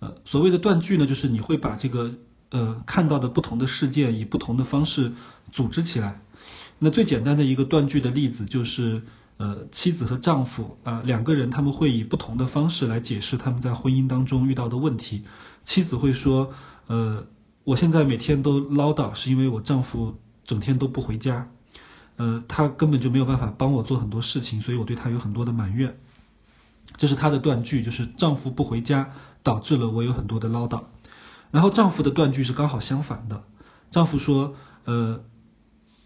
[0.00, 2.14] 呃，所谓的断句呢，就是你会把这个
[2.50, 5.12] 呃看到的不同的事件以不同的方式
[5.52, 6.20] 组织起来。
[6.78, 9.02] 那最简单的一个断句的例子就是，
[9.36, 15.24] 呃，妻子和丈夫啊两个人他们会以不同的方式来解释他们在婚姻当中遇到的问题。
[15.64, 16.52] 妻子会说，
[16.86, 17.26] 呃，
[17.64, 21.48] 我现在每天都唠叨，是因为我丈夫整天都不回家，
[22.16, 25.98] 呃，他根本就没有办法帮我做很多事情，所以我对他有很多的埋怨。
[26.96, 30.84] 这是他的断句，就是丈夫不回家导致了我有很多的唠叨。
[31.50, 33.44] 然后丈夫的断句是刚好相反的，
[33.90, 35.24] 丈夫说，呃。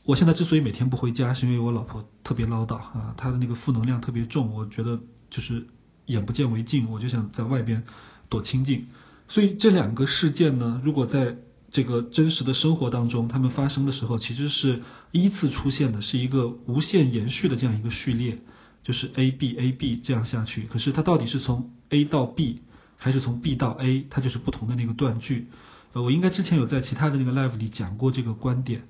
[0.05, 4.99] 我现在之所以每天不回家，是因为我老婆特别唠叨啊，她的那个负能量特别重，我觉得
[5.31, 5.69] 就是
[6.07, 7.85] 眼不见为净，我就想在外边
[8.29, 8.89] 躲清静。
[9.29, 11.37] 所以这两个事件呢，如果在
[11.71, 14.83] 这个真实的生活当中，他们发生的时候，其实是
[15.13, 18.41] 依次出现的，是一个无限延续的这样一个序列，
[18.83, 20.63] 就是 A B A B 这样下去。
[20.65, 22.63] 可是它到底是从 A 到 B，
[23.03, 25.49] 还是从 B 到 A，它就是不同的那个断句。
[25.93, 28.85] 呃，我应该之前有在其他的那个 live 里讲过这个观点。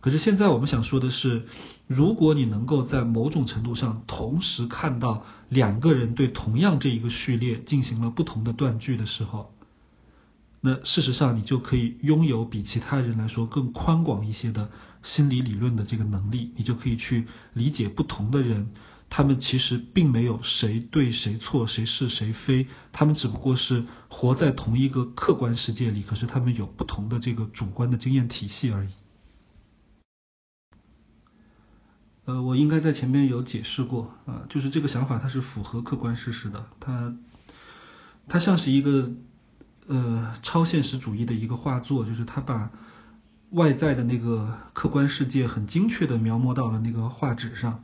[0.00, 1.46] 可是现在我们想说的是，
[1.86, 9.52] 如果你能够在某种程度上同时看到两个人对同样这一个序列进行了不同的断句的时候，
[10.62, 14.70] 那事实上你就可以拥有比其他人来说更宽广一些的
[15.02, 18.70] 心理理论的这个能力，你就可以去理解不同的人，
[19.10, 28.90] 他们其实并没有谁对谁错，谁是谁非，他们只不过是活在同一个客观世界里，可是他们有不同的这个主观的经验体系而已。
[32.26, 37.16] 呃，我应该在前面有解释过啊，就是这个想法它是符合客观事实的，它
[38.28, 39.12] 它像是一个
[39.86, 42.70] 呃超现实主义的一个画作，就是它把
[43.52, 47.82] 外在的那个客观世界很精确的描摹到了那个画纸上。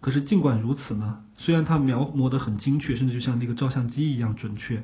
[0.00, 4.82] 可是尽管如此呢，虽然它描摹得很精确，甚至就像那个照相机一样准确，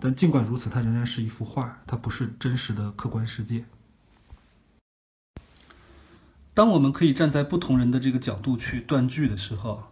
[0.00, 3.66] 但尽管如此，它仍然是一幅画，它不是真实的客观世界。
[6.54, 9.82] 当我们可以站在不同人的这个角度去断句的时候，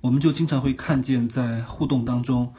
[0.00, 2.54] 我们就经常会看见在互动当中，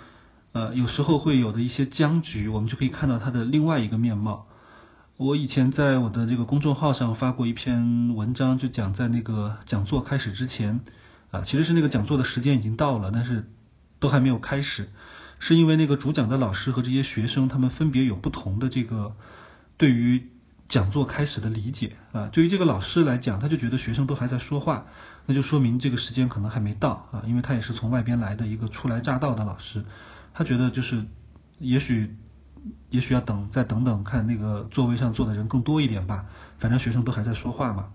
[0.51, 4.47] 呃，有时候会有的一些僵局，我们就可以看到它的另外一个面貌。
[5.15, 10.81] 我以前在我的这个公众号上发过一篇文章，就讲在那个讲座开始之前。
[11.31, 13.49] 啊，其实是那个讲座的时间已经到了，但是
[13.99, 14.89] 都还没有开始，
[15.39, 19.15] 是因为那个主讲的老师和这些学生他们分别有不同的这个
[19.77, 20.29] 对于
[20.67, 22.27] 讲座开始的理解啊。
[22.33, 24.87] 对于这个老师来讲，他就觉得学生都还在说话，
[25.25, 29.85] 那就说明这个时间可能还没到啊，因为他也是从外边来的一个初来乍到的老师，
[30.33, 31.05] 他觉得就是
[31.59, 32.13] 也许
[32.89, 36.25] 也许要等再等等看那个座位上坐的人更多一点吧，
[36.59, 37.87] 反正学生都还在说话嘛，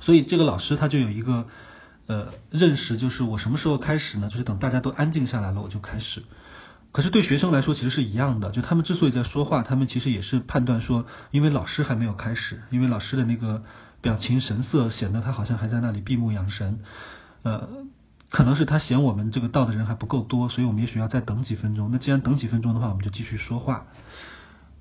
[0.00, 1.46] 所以这个老师他就有一个。
[2.12, 4.28] 呃，认识就是我什么时候开始呢？
[4.28, 6.22] 就是等大家都安静下来了，我就开始。
[6.92, 8.50] 可是对学生来说，其实是一样的。
[8.50, 13.62] 就他们之所以在说话，他们其实也是判断说，因为老师还没有开始，因为老师的那个
[14.02, 16.80] 表情神色显得他好像还在那里闭目养神。
[17.44, 17.66] 呃，
[18.28, 21.88] 可能是他嫌我们这个到的人还不够多，所以我们也许要再等几分钟。
[21.90, 23.86] 那既然等几分钟的话，我们就继续说话。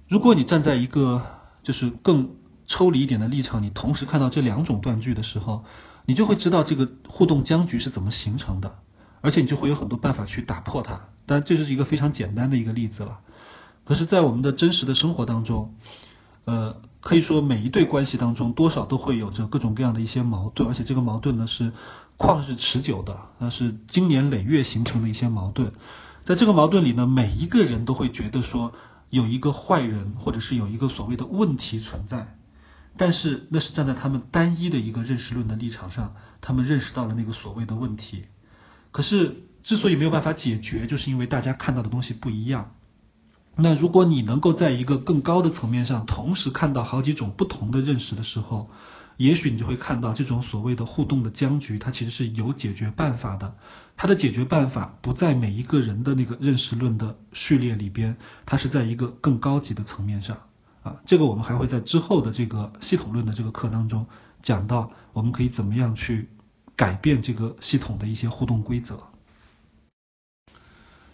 [0.10, 1.24] 如果你站在一个
[1.64, 2.32] 就是更
[2.68, 5.64] 抽离一点的立场，你同时看到这两种断句的时候。
[6.06, 8.76] 你就会知道这个互动僵局是怎么形成的，
[9.22, 11.02] 而且你就会有很多办法去打破它。
[11.26, 13.20] 但这是一个非常简单的一个例子了。
[13.84, 15.76] 可是，在我们的真实的生活当中，
[16.46, 21.72] 呃，可以说每一对关系当中，多少都会有着各种各样的一些矛盾，而且这个矛盾呢是
[22.18, 25.72] 旷日持久的，那是经年累月形成的一些矛盾。
[26.26, 28.74] 在这个矛盾里呢，每一个人都会觉得说
[29.10, 32.38] 有一个坏人，或者是有一个所谓的问题存在。
[32.98, 38.26] 但是那是站在他们单一的一个认识论的立场上，他们认识到了那个所谓的问题。
[38.92, 42.76] 可是之所以没有办法解决，就是因为大家看到的东西不一样。
[43.56, 48.70] 那如果你能够在一个更高的层面上，同时看到好几种不同的认识的时候，
[49.18, 53.56] 也许你就会看到这种所谓的互动的僵局，它其实是有解决办法的。
[53.98, 60.38] 它的解决办法不在每一个人的那个认识论的序列里边，它是在一个更高级的层面上。
[60.84, 64.08] 啊，这个我们还会在之后的这个系统论的这个课当中
[64.42, 66.28] 讲到，我们可以怎么样去
[66.76, 69.04] 改变这个系统的一些互动规则。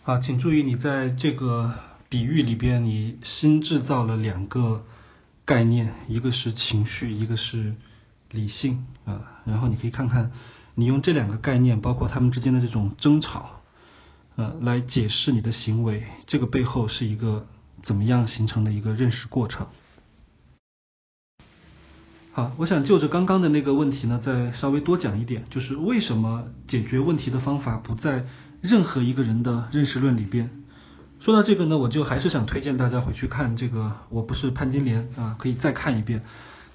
[0.05, 1.73] 啊，请注意，你在这个
[2.07, 4.85] 比喻里边，你新制造了两个
[5.43, 7.75] 概念，一个是情绪，一个是
[8.31, 9.41] 理性啊。
[9.43, 10.31] 然后你可以看看，
[10.75, 13.63] 你用这两个概念，包括他们之间的这种争吵，
[14.37, 17.45] 呃，来解释你的行为，这个背后是一个。
[17.83, 19.67] 怎么样形成的一个认识过程？
[22.31, 28.25] 好，我想就着刚刚的那个问题呢，再稍微多讲一点，就是为什么解决问题的方法不在
[28.61, 30.49] 任何一个人的认识论里边？
[31.19, 36.21] 说到这个呢，我就还是想推荐大家回去看这个《我不是潘金莲》啊，可以再看一遍。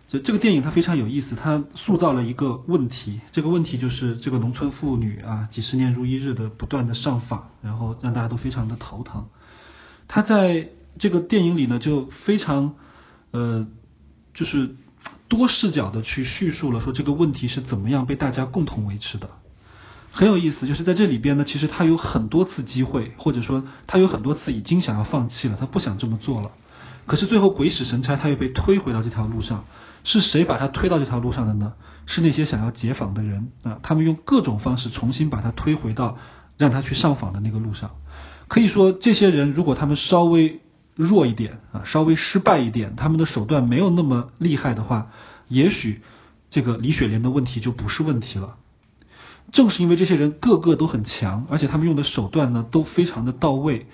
[0.08, 9.28] 就这个电影它非常有意思，它塑造了一个问题，这个问题就是这个农村妇女啊，几十年如一日的不断的上访，然后让大家都非常的头疼。
[10.08, 10.68] 他在
[10.98, 12.74] 这个电影里呢，就非常，
[13.30, 13.66] 呃，
[14.34, 14.76] 就是
[15.28, 19.30] 多视角的去叙述了说这个问题是怎么样被大家共同维持的，
[20.10, 20.66] 很有意思。
[20.66, 26.50] 就是在这里边呢，其实他有很多次机会，或者说他有很多次已经想要放弃了，他不想这么做了。
[27.06, 29.64] 可是最后鬼使神差，他又被推回到这条路上。
[30.04, 31.74] 是谁把他推到这条路上的呢？
[32.06, 36.18] 是那些想要解访的人啊，他们用各种方式重新把他推回到
[36.56, 37.92] 让他去上访的那个路上。
[38.48, 40.60] 可以说，这些人如果他们稍微
[40.94, 45.10] 弱一点啊，稍微失败一点，他们的手段没有那么厉害的话，
[45.48, 46.02] 也许
[46.50, 48.56] 这个李雪莲的问题就不是问题了。
[49.50, 53.86] 正是因为这些人个个都很强，而且他们用的手段呢都非常的到位，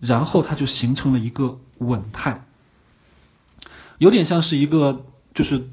[0.00, 2.44] 然后他就形成了一个稳态，
[3.98, 5.68] 有点像是一个就是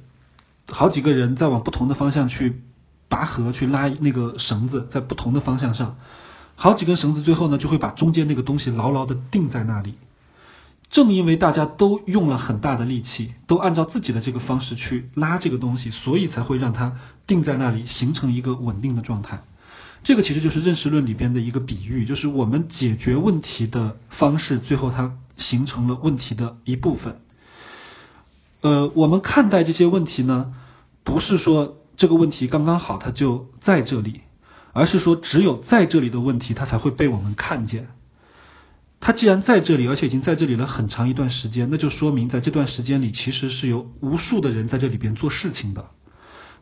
[0.68, 2.62] 好几个人在往不同的方向去
[3.10, 5.98] 拔河去拉那个绳子，在不同的方向上，
[6.56, 9.96] 好几根绳子最后呢就会把中间那个东西牢牢的定在那里。
[10.90, 19.42] 正因为大家都用了很大的力气，都按照自己的这个方式去拉这个东西，所以才会让它定在那里，形成一个稳定的状态。
[20.04, 27.20] 这个其实就是认识论里边的一个比喻，就是我们解决问题的方式，最后它形成了问题的一部分。
[28.62, 30.54] 呃，我们看待这些问题呢，
[31.04, 34.22] 不是说这个问题刚刚好它就在这里，
[34.72, 37.90] 而是说只有在这里的问题，它才会被我们看见。
[39.00, 45.92] 他既然在这里，而且已经在这里了很长一段时间，那就说明在这段时间里，其实是有无数的人在这里边做事情的。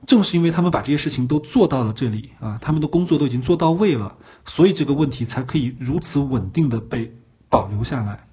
[0.05, 7.13] 正是因为他们把这些事情都做到了这里啊，他们的工作都已经做到位了，所以这个问题才可以如此稳定的被
[7.49, 8.27] 保留下来。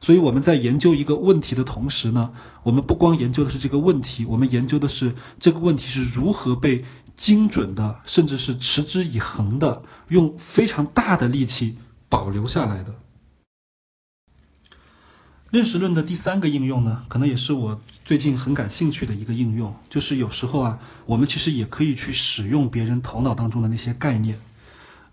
[0.00, 2.30] 所以我们在研究一个问题的同时呢，
[2.62, 6.84] 我们不光研究的是这个问题，我们研究的是这个问题是如何被
[7.16, 11.76] 精准的，甚至是持之以恒的，用非常大的力气
[12.08, 12.94] 保留下来的。
[15.50, 24.40] 认识论的第三个应用呢，可能也是我最近很感兴趣的一个应用，就是有时候啊，我们其实也可以去使用别人头脑当中的那些概念，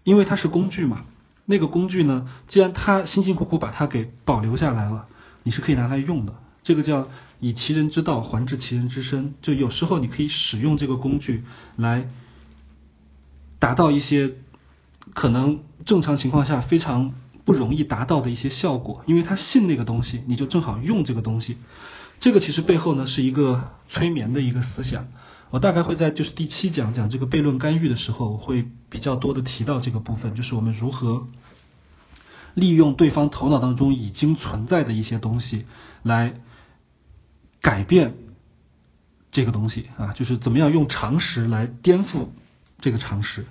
[0.03, 1.05] 因为它是工具嘛。
[1.45, 5.07] 那个工具呢，既然他辛辛苦苦把它给保留下来了，
[5.43, 6.35] 你是可以拿来用的。
[6.63, 7.07] 这个叫
[7.39, 11.43] 以其人之道还治其人之身，就有时候你可以使用这个工具
[11.77, 12.09] 来
[13.59, 14.33] 达到一些
[15.13, 17.13] 可能正常情况下非常。
[17.45, 21.57] 不容易达到的一些效果，因为他信那个东西，你就正好用这个东西。
[22.19, 25.07] 这个其实背后呢是一个催眠的一个思想。
[25.51, 31.27] 我大概会在就是第七讲讲这个悖论干预的时候，会比较多的提到这个部分，就是我们如何
[32.55, 35.65] 利用对方头脑当中已经存在的一些东西
[36.01, 36.33] 来
[37.61, 38.15] 改变
[39.31, 42.29] 这个东西啊，就是怎么样用常识来颠覆
[42.79, 43.45] 这个常识。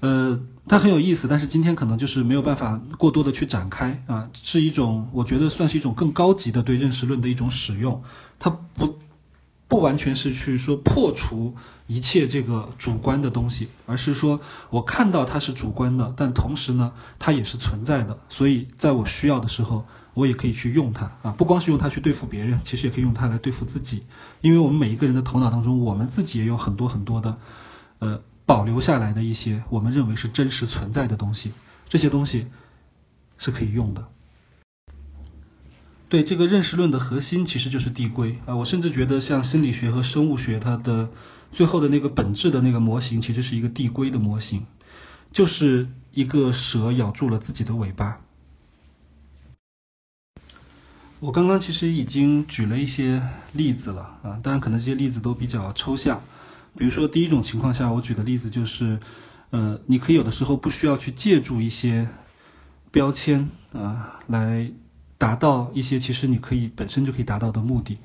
[0.00, 8.02] 呃，它很有意思，但是今天可能就是没有办法过多的去展开啊，是一种我觉得算是一种更高级的对认识论的一种使用，
[8.38, 8.96] 它不
[9.68, 11.54] 不完全是去说破除
[11.86, 14.40] 一切这个主观的东西，而是说
[14.70, 19.84] 我看到它是主观的，但同时呢，它也是存在的，所以在我需要的时候，
[20.14, 24.04] 我也可以去用它啊，不光是用它去对付别人，其实也可以用它来对付自己，
[24.40, 27.36] 因为我们每一个人的头脑当中，我们自己也有很多很多的
[27.98, 28.22] 呃。
[28.50, 31.52] 保留下来的一些我们认为是真实存在的东西，
[31.88, 32.48] 这些东西
[33.38, 34.08] 是可以用的。
[36.08, 41.10] 对这个认识论的核心其实就是递归啊，我甚至觉得像心理学和生物学，它的
[41.52, 44.66] 最后的那个本质的那个模型，其实是一个递归的模型，
[45.30, 48.18] 就是一个蛇咬住了自己的尾巴。
[51.20, 53.22] 我刚刚其实已经举了一些
[53.52, 56.22] 例子了啊，当然可能这些例子都比较抽象。
[56.76, 59.00] 比如说，第一种情况下，我举的例子就是，
[59.50, 62.08] 呃，你可以有的时候不需要去借助一些
[62.90, 64.70] 标签啊，来
[65.18, 67.98] 达到一些其实你可以本身就可以达到的目的。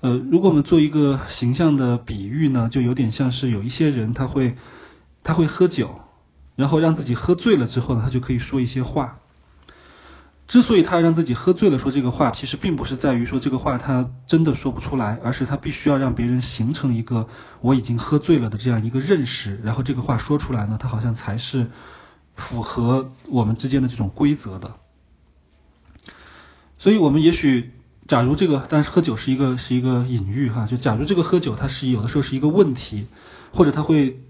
[0.00, 4.56] 呃，如果我们做一个形象的比喻呢，就有点像是有一些人他会
[5.22, 6.00] 他会喝酒，
[6.56, 9.18] 然后让自己喝醉了之后呢，他就可以说一些话。
[10.48, 17.28] 之所以他让自己喝醉了说这个话，其实并不是在于说这个话他真的说不出来，而是他必须要让别人形成一个
[17.60, 21.70] 我已经喝醉了的这样一个认识，然后这个话说出来呢，他好像才是
[22.34, 24.76] 符合我们之间的这种规则的。
[26.78, 27.72] 所以我们也许，
[28.06, 33.06] 假如这个，但是喝酒是一个是一个隐喻哈，就假如这个喝酒它是有的时候是一个问题，
[33.52, 34.20] 或者它会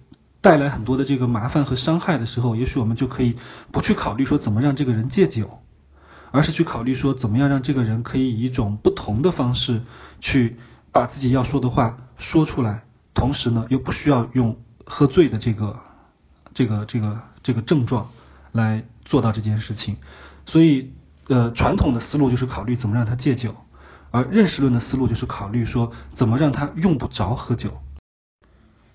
[0.40, 3.36] 带来很多的这个麻烦和伤害的时候，也许我们就可以
[3.70, 5.60] 不去考虑说怎么让这个人戒酒。
[6.30, 9.82] 而是去考虑说，怎么样让这个人可以以一种不同的方式
[10.20, 10.56] 去
[10.92, 15.78] 把自己要说的话说出来，同时呢，又不需要用喝醉的这个、
[16.54, 18.10] 这个、这个、这个症状
[18.52, 19.96] 来做到这件事情。
[20.46, 20.92] 所以，
[21.28, 23.54] 呃，传统的思路就是考虑怎么让他戒酒，
[24.10, 27.80] 而认识论的思路就是考虑说，怎么让他用不着喝酒。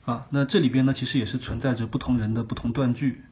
[0.05, 3.23] 啊，那这里边呢，其实也是存在着不同人的不同断句。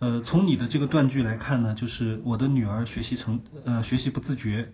[0.00, 4.72] 呃，从你的这个断句来看呢，就是我的女儿学习成呃学习不自觉，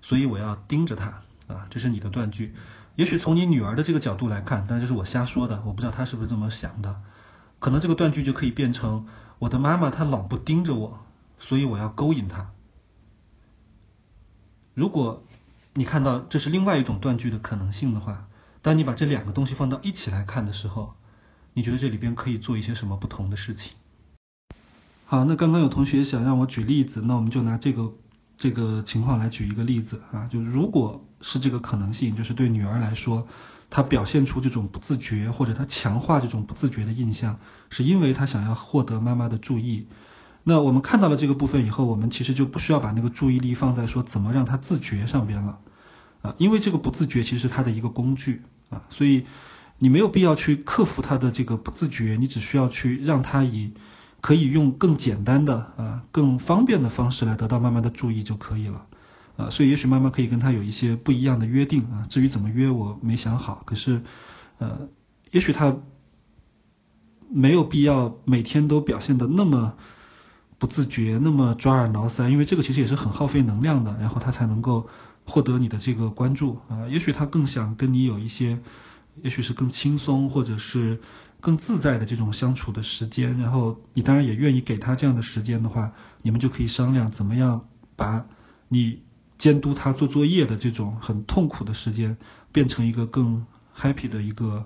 [0.00, 2.54] 所以我要盯着她啊，这是你的断句。
[2.94, 7.00] 也许从你女儿的这个角度来看，但这是我瞎说的，我不知道她是不是这么想的。
[7.58, 9.06] 可能这个断句就可以变成
[9.38, 11.00] 我的妈妈她老不盯着我，
[11.38, 12.50] 所以我要勾引她。
[14.74, 15.22] 如果
[15.74, 18.28] 你看到这是另外一种断句的可能性的话，
[18.62, 20.94] 当你把这两个东西放到一起来看的时候，
[21.52, 23.72] 你觉得这里边可以做一些什么不同的事情？
[25.12, 27.92] 好，那刚刚有同学想让我举例子，那我们就拿这个
[28.38, 33.26] 这个情况来举一个例子啊，就如果是这个可能性，就是对女儿来说，
[33.68, 37.38] 她表现出这种不自觉，或者她强化这种不自觉的印象，
[37.68, 39.86] 是因为她想要获得妈妈的注意。
[40.44, 45.58] 那我们看到了这个部分以后，我们其实就不需要把那个注意力放在说怎么让她自觉上边了
[46.22, 48.40] 啊，因为这个不自觉其实是她的一个工具
[48.70, 49.26] 啊，所以
[49.76, 53.72] 你没有必要去克服她的这个不自觉，你只需要去让她以。
[54.22, 58.86] 可以用更简单的啊、更方便的方式来得到妈妈的注意就可以了
[59.36, 62.06] 啊，所以也许妈妈可以跟他有一些不一样的约定啊。
[62.08, 63.62] 至于怎么约，我没想好。
[63.66, 64.02] 可是，
[64.58, 64.88] 呃，
[65.32, 65.76] 也许他
[67.28, 69.74] 没有必要每天都表现的那么
[70.58, 74.88] 不自觉，那么抓耳挠腮，因为这个其实也是很耗费能量的，然后他才能够
[75.24, 76.86] 获得你的这个关注啊。
[76.88, 78.60] 也许他更想跟你有一些，
[79.22, 81.00] 也许是更轻松或者是
[81.42, 88.24] 更自在的这种相处的时间，然后你当然也愿意给他这样的时间的话，你们就可以商量怎么样把
[88.68, 89.02] 你
[89.36, 92.16] 监督他做作业的这种很痛苦的时间
[92.50, 93.44] 变成一个更
[93.76, 94.64] happy 的一个。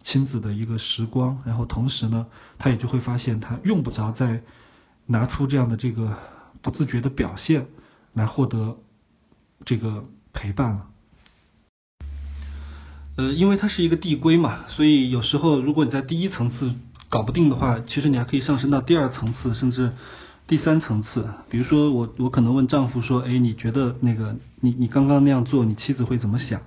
[0.00, 4.42] 亲子的一个时光，然后同时呢，他也就会发现他用不着再
[5.06, 6.16] 拿出这样的这个
[6.62, 7.66] 不自觉的表现
[8.14, 8.78] 来获得
[9.66, 10.86] 这个陪伴了。
[13.18, 16.72] 呃，因为它是一个递归嘛，所以有时候如果你在第一层次
[17.08, 19.90] 搞不定的话，其实你还可以上升到第二层次，甚至
[20.46, 21.28] 第三层次。
[21.50, 26.60] 比如说我我可能问丈夫说，哎，你觉得那个你你刚刚那样做，你妻子会怎么想？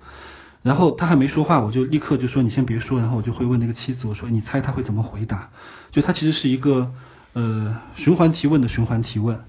[0.61, 5.51] 然后他还没说话，我就立刻就说你先别说，然后我就会问那个妻子，我说你猜他会怎么回答？
[5.91, 6.91] 就他其实是一个
[7.31, 9.39] 呃循环提问的循环提问，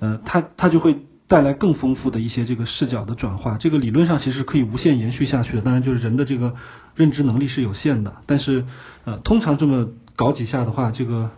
[0.00, 0.98] 呃他他就会
[1.30, 3.56] 带来更丰富的一些这个视角的转化。
[3.56, 6.56] 这个理论上其实可以无限延续下去的，当然就是人的这个
[6.96, 8.66] 认知能力是有限的，但是
[9.04, 11.30] 呃通常这么搞几下的话，这个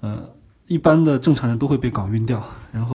[0.00, 0.28] 呃
[0.66, 2.92] 一般的正常人都会被搞晕掉，然后。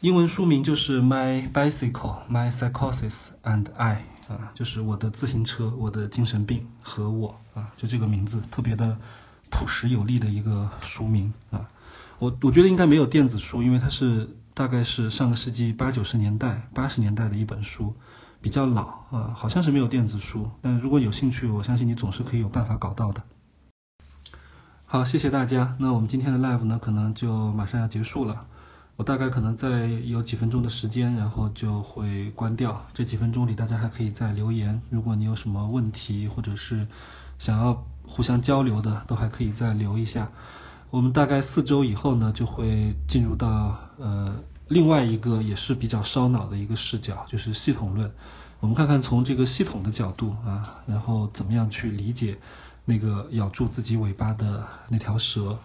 [0.00, 8.96] 英文书名就是《My Bicycle, My Psychosis and I》啊，就是我的自行车、我的精神病和我啊，就这个名字特别的
[9.50, 11.68] 朴实有力的一个书名啊。
[12.20, 17.94] 我我觉得应该没有电子书，因为它是大概是上个世纪八九十年代、八十年代的一本书，
[18.40, 20.50] 比较老啊，好像是没有电子书。
[20.62, 23.22] 但如果有兴趣，我相信你总是可以有办法搞到的。
[24.86, 25.76] 好，谢谢大家。
[25.78, 28.46] 那我们今天的 live 呢，可能就马上要结束了。
[28.96, 32.86] 我大概可能再有几分钟的时间，然后就会关掉。
[32.94, 34.80] 这几分钟里，大家还可以再留言。
[34.88, 36.86] 如果你有什么问题，或者是
[37.38, 40.30] 想要互相交流的，都还可以再留一下。
[40.88, 44.36] 我们大概四周以后呢，就会进入到呃
[44.68, 48.10] 另外一个也是比较烧脑的一个视角，就是系统论。
[48.60, 52.38] 我们看看从这个系统的角度啊，然后怎么样去理解
[52.84, 55.58] 那个咬住自己尾巴的那条蛇。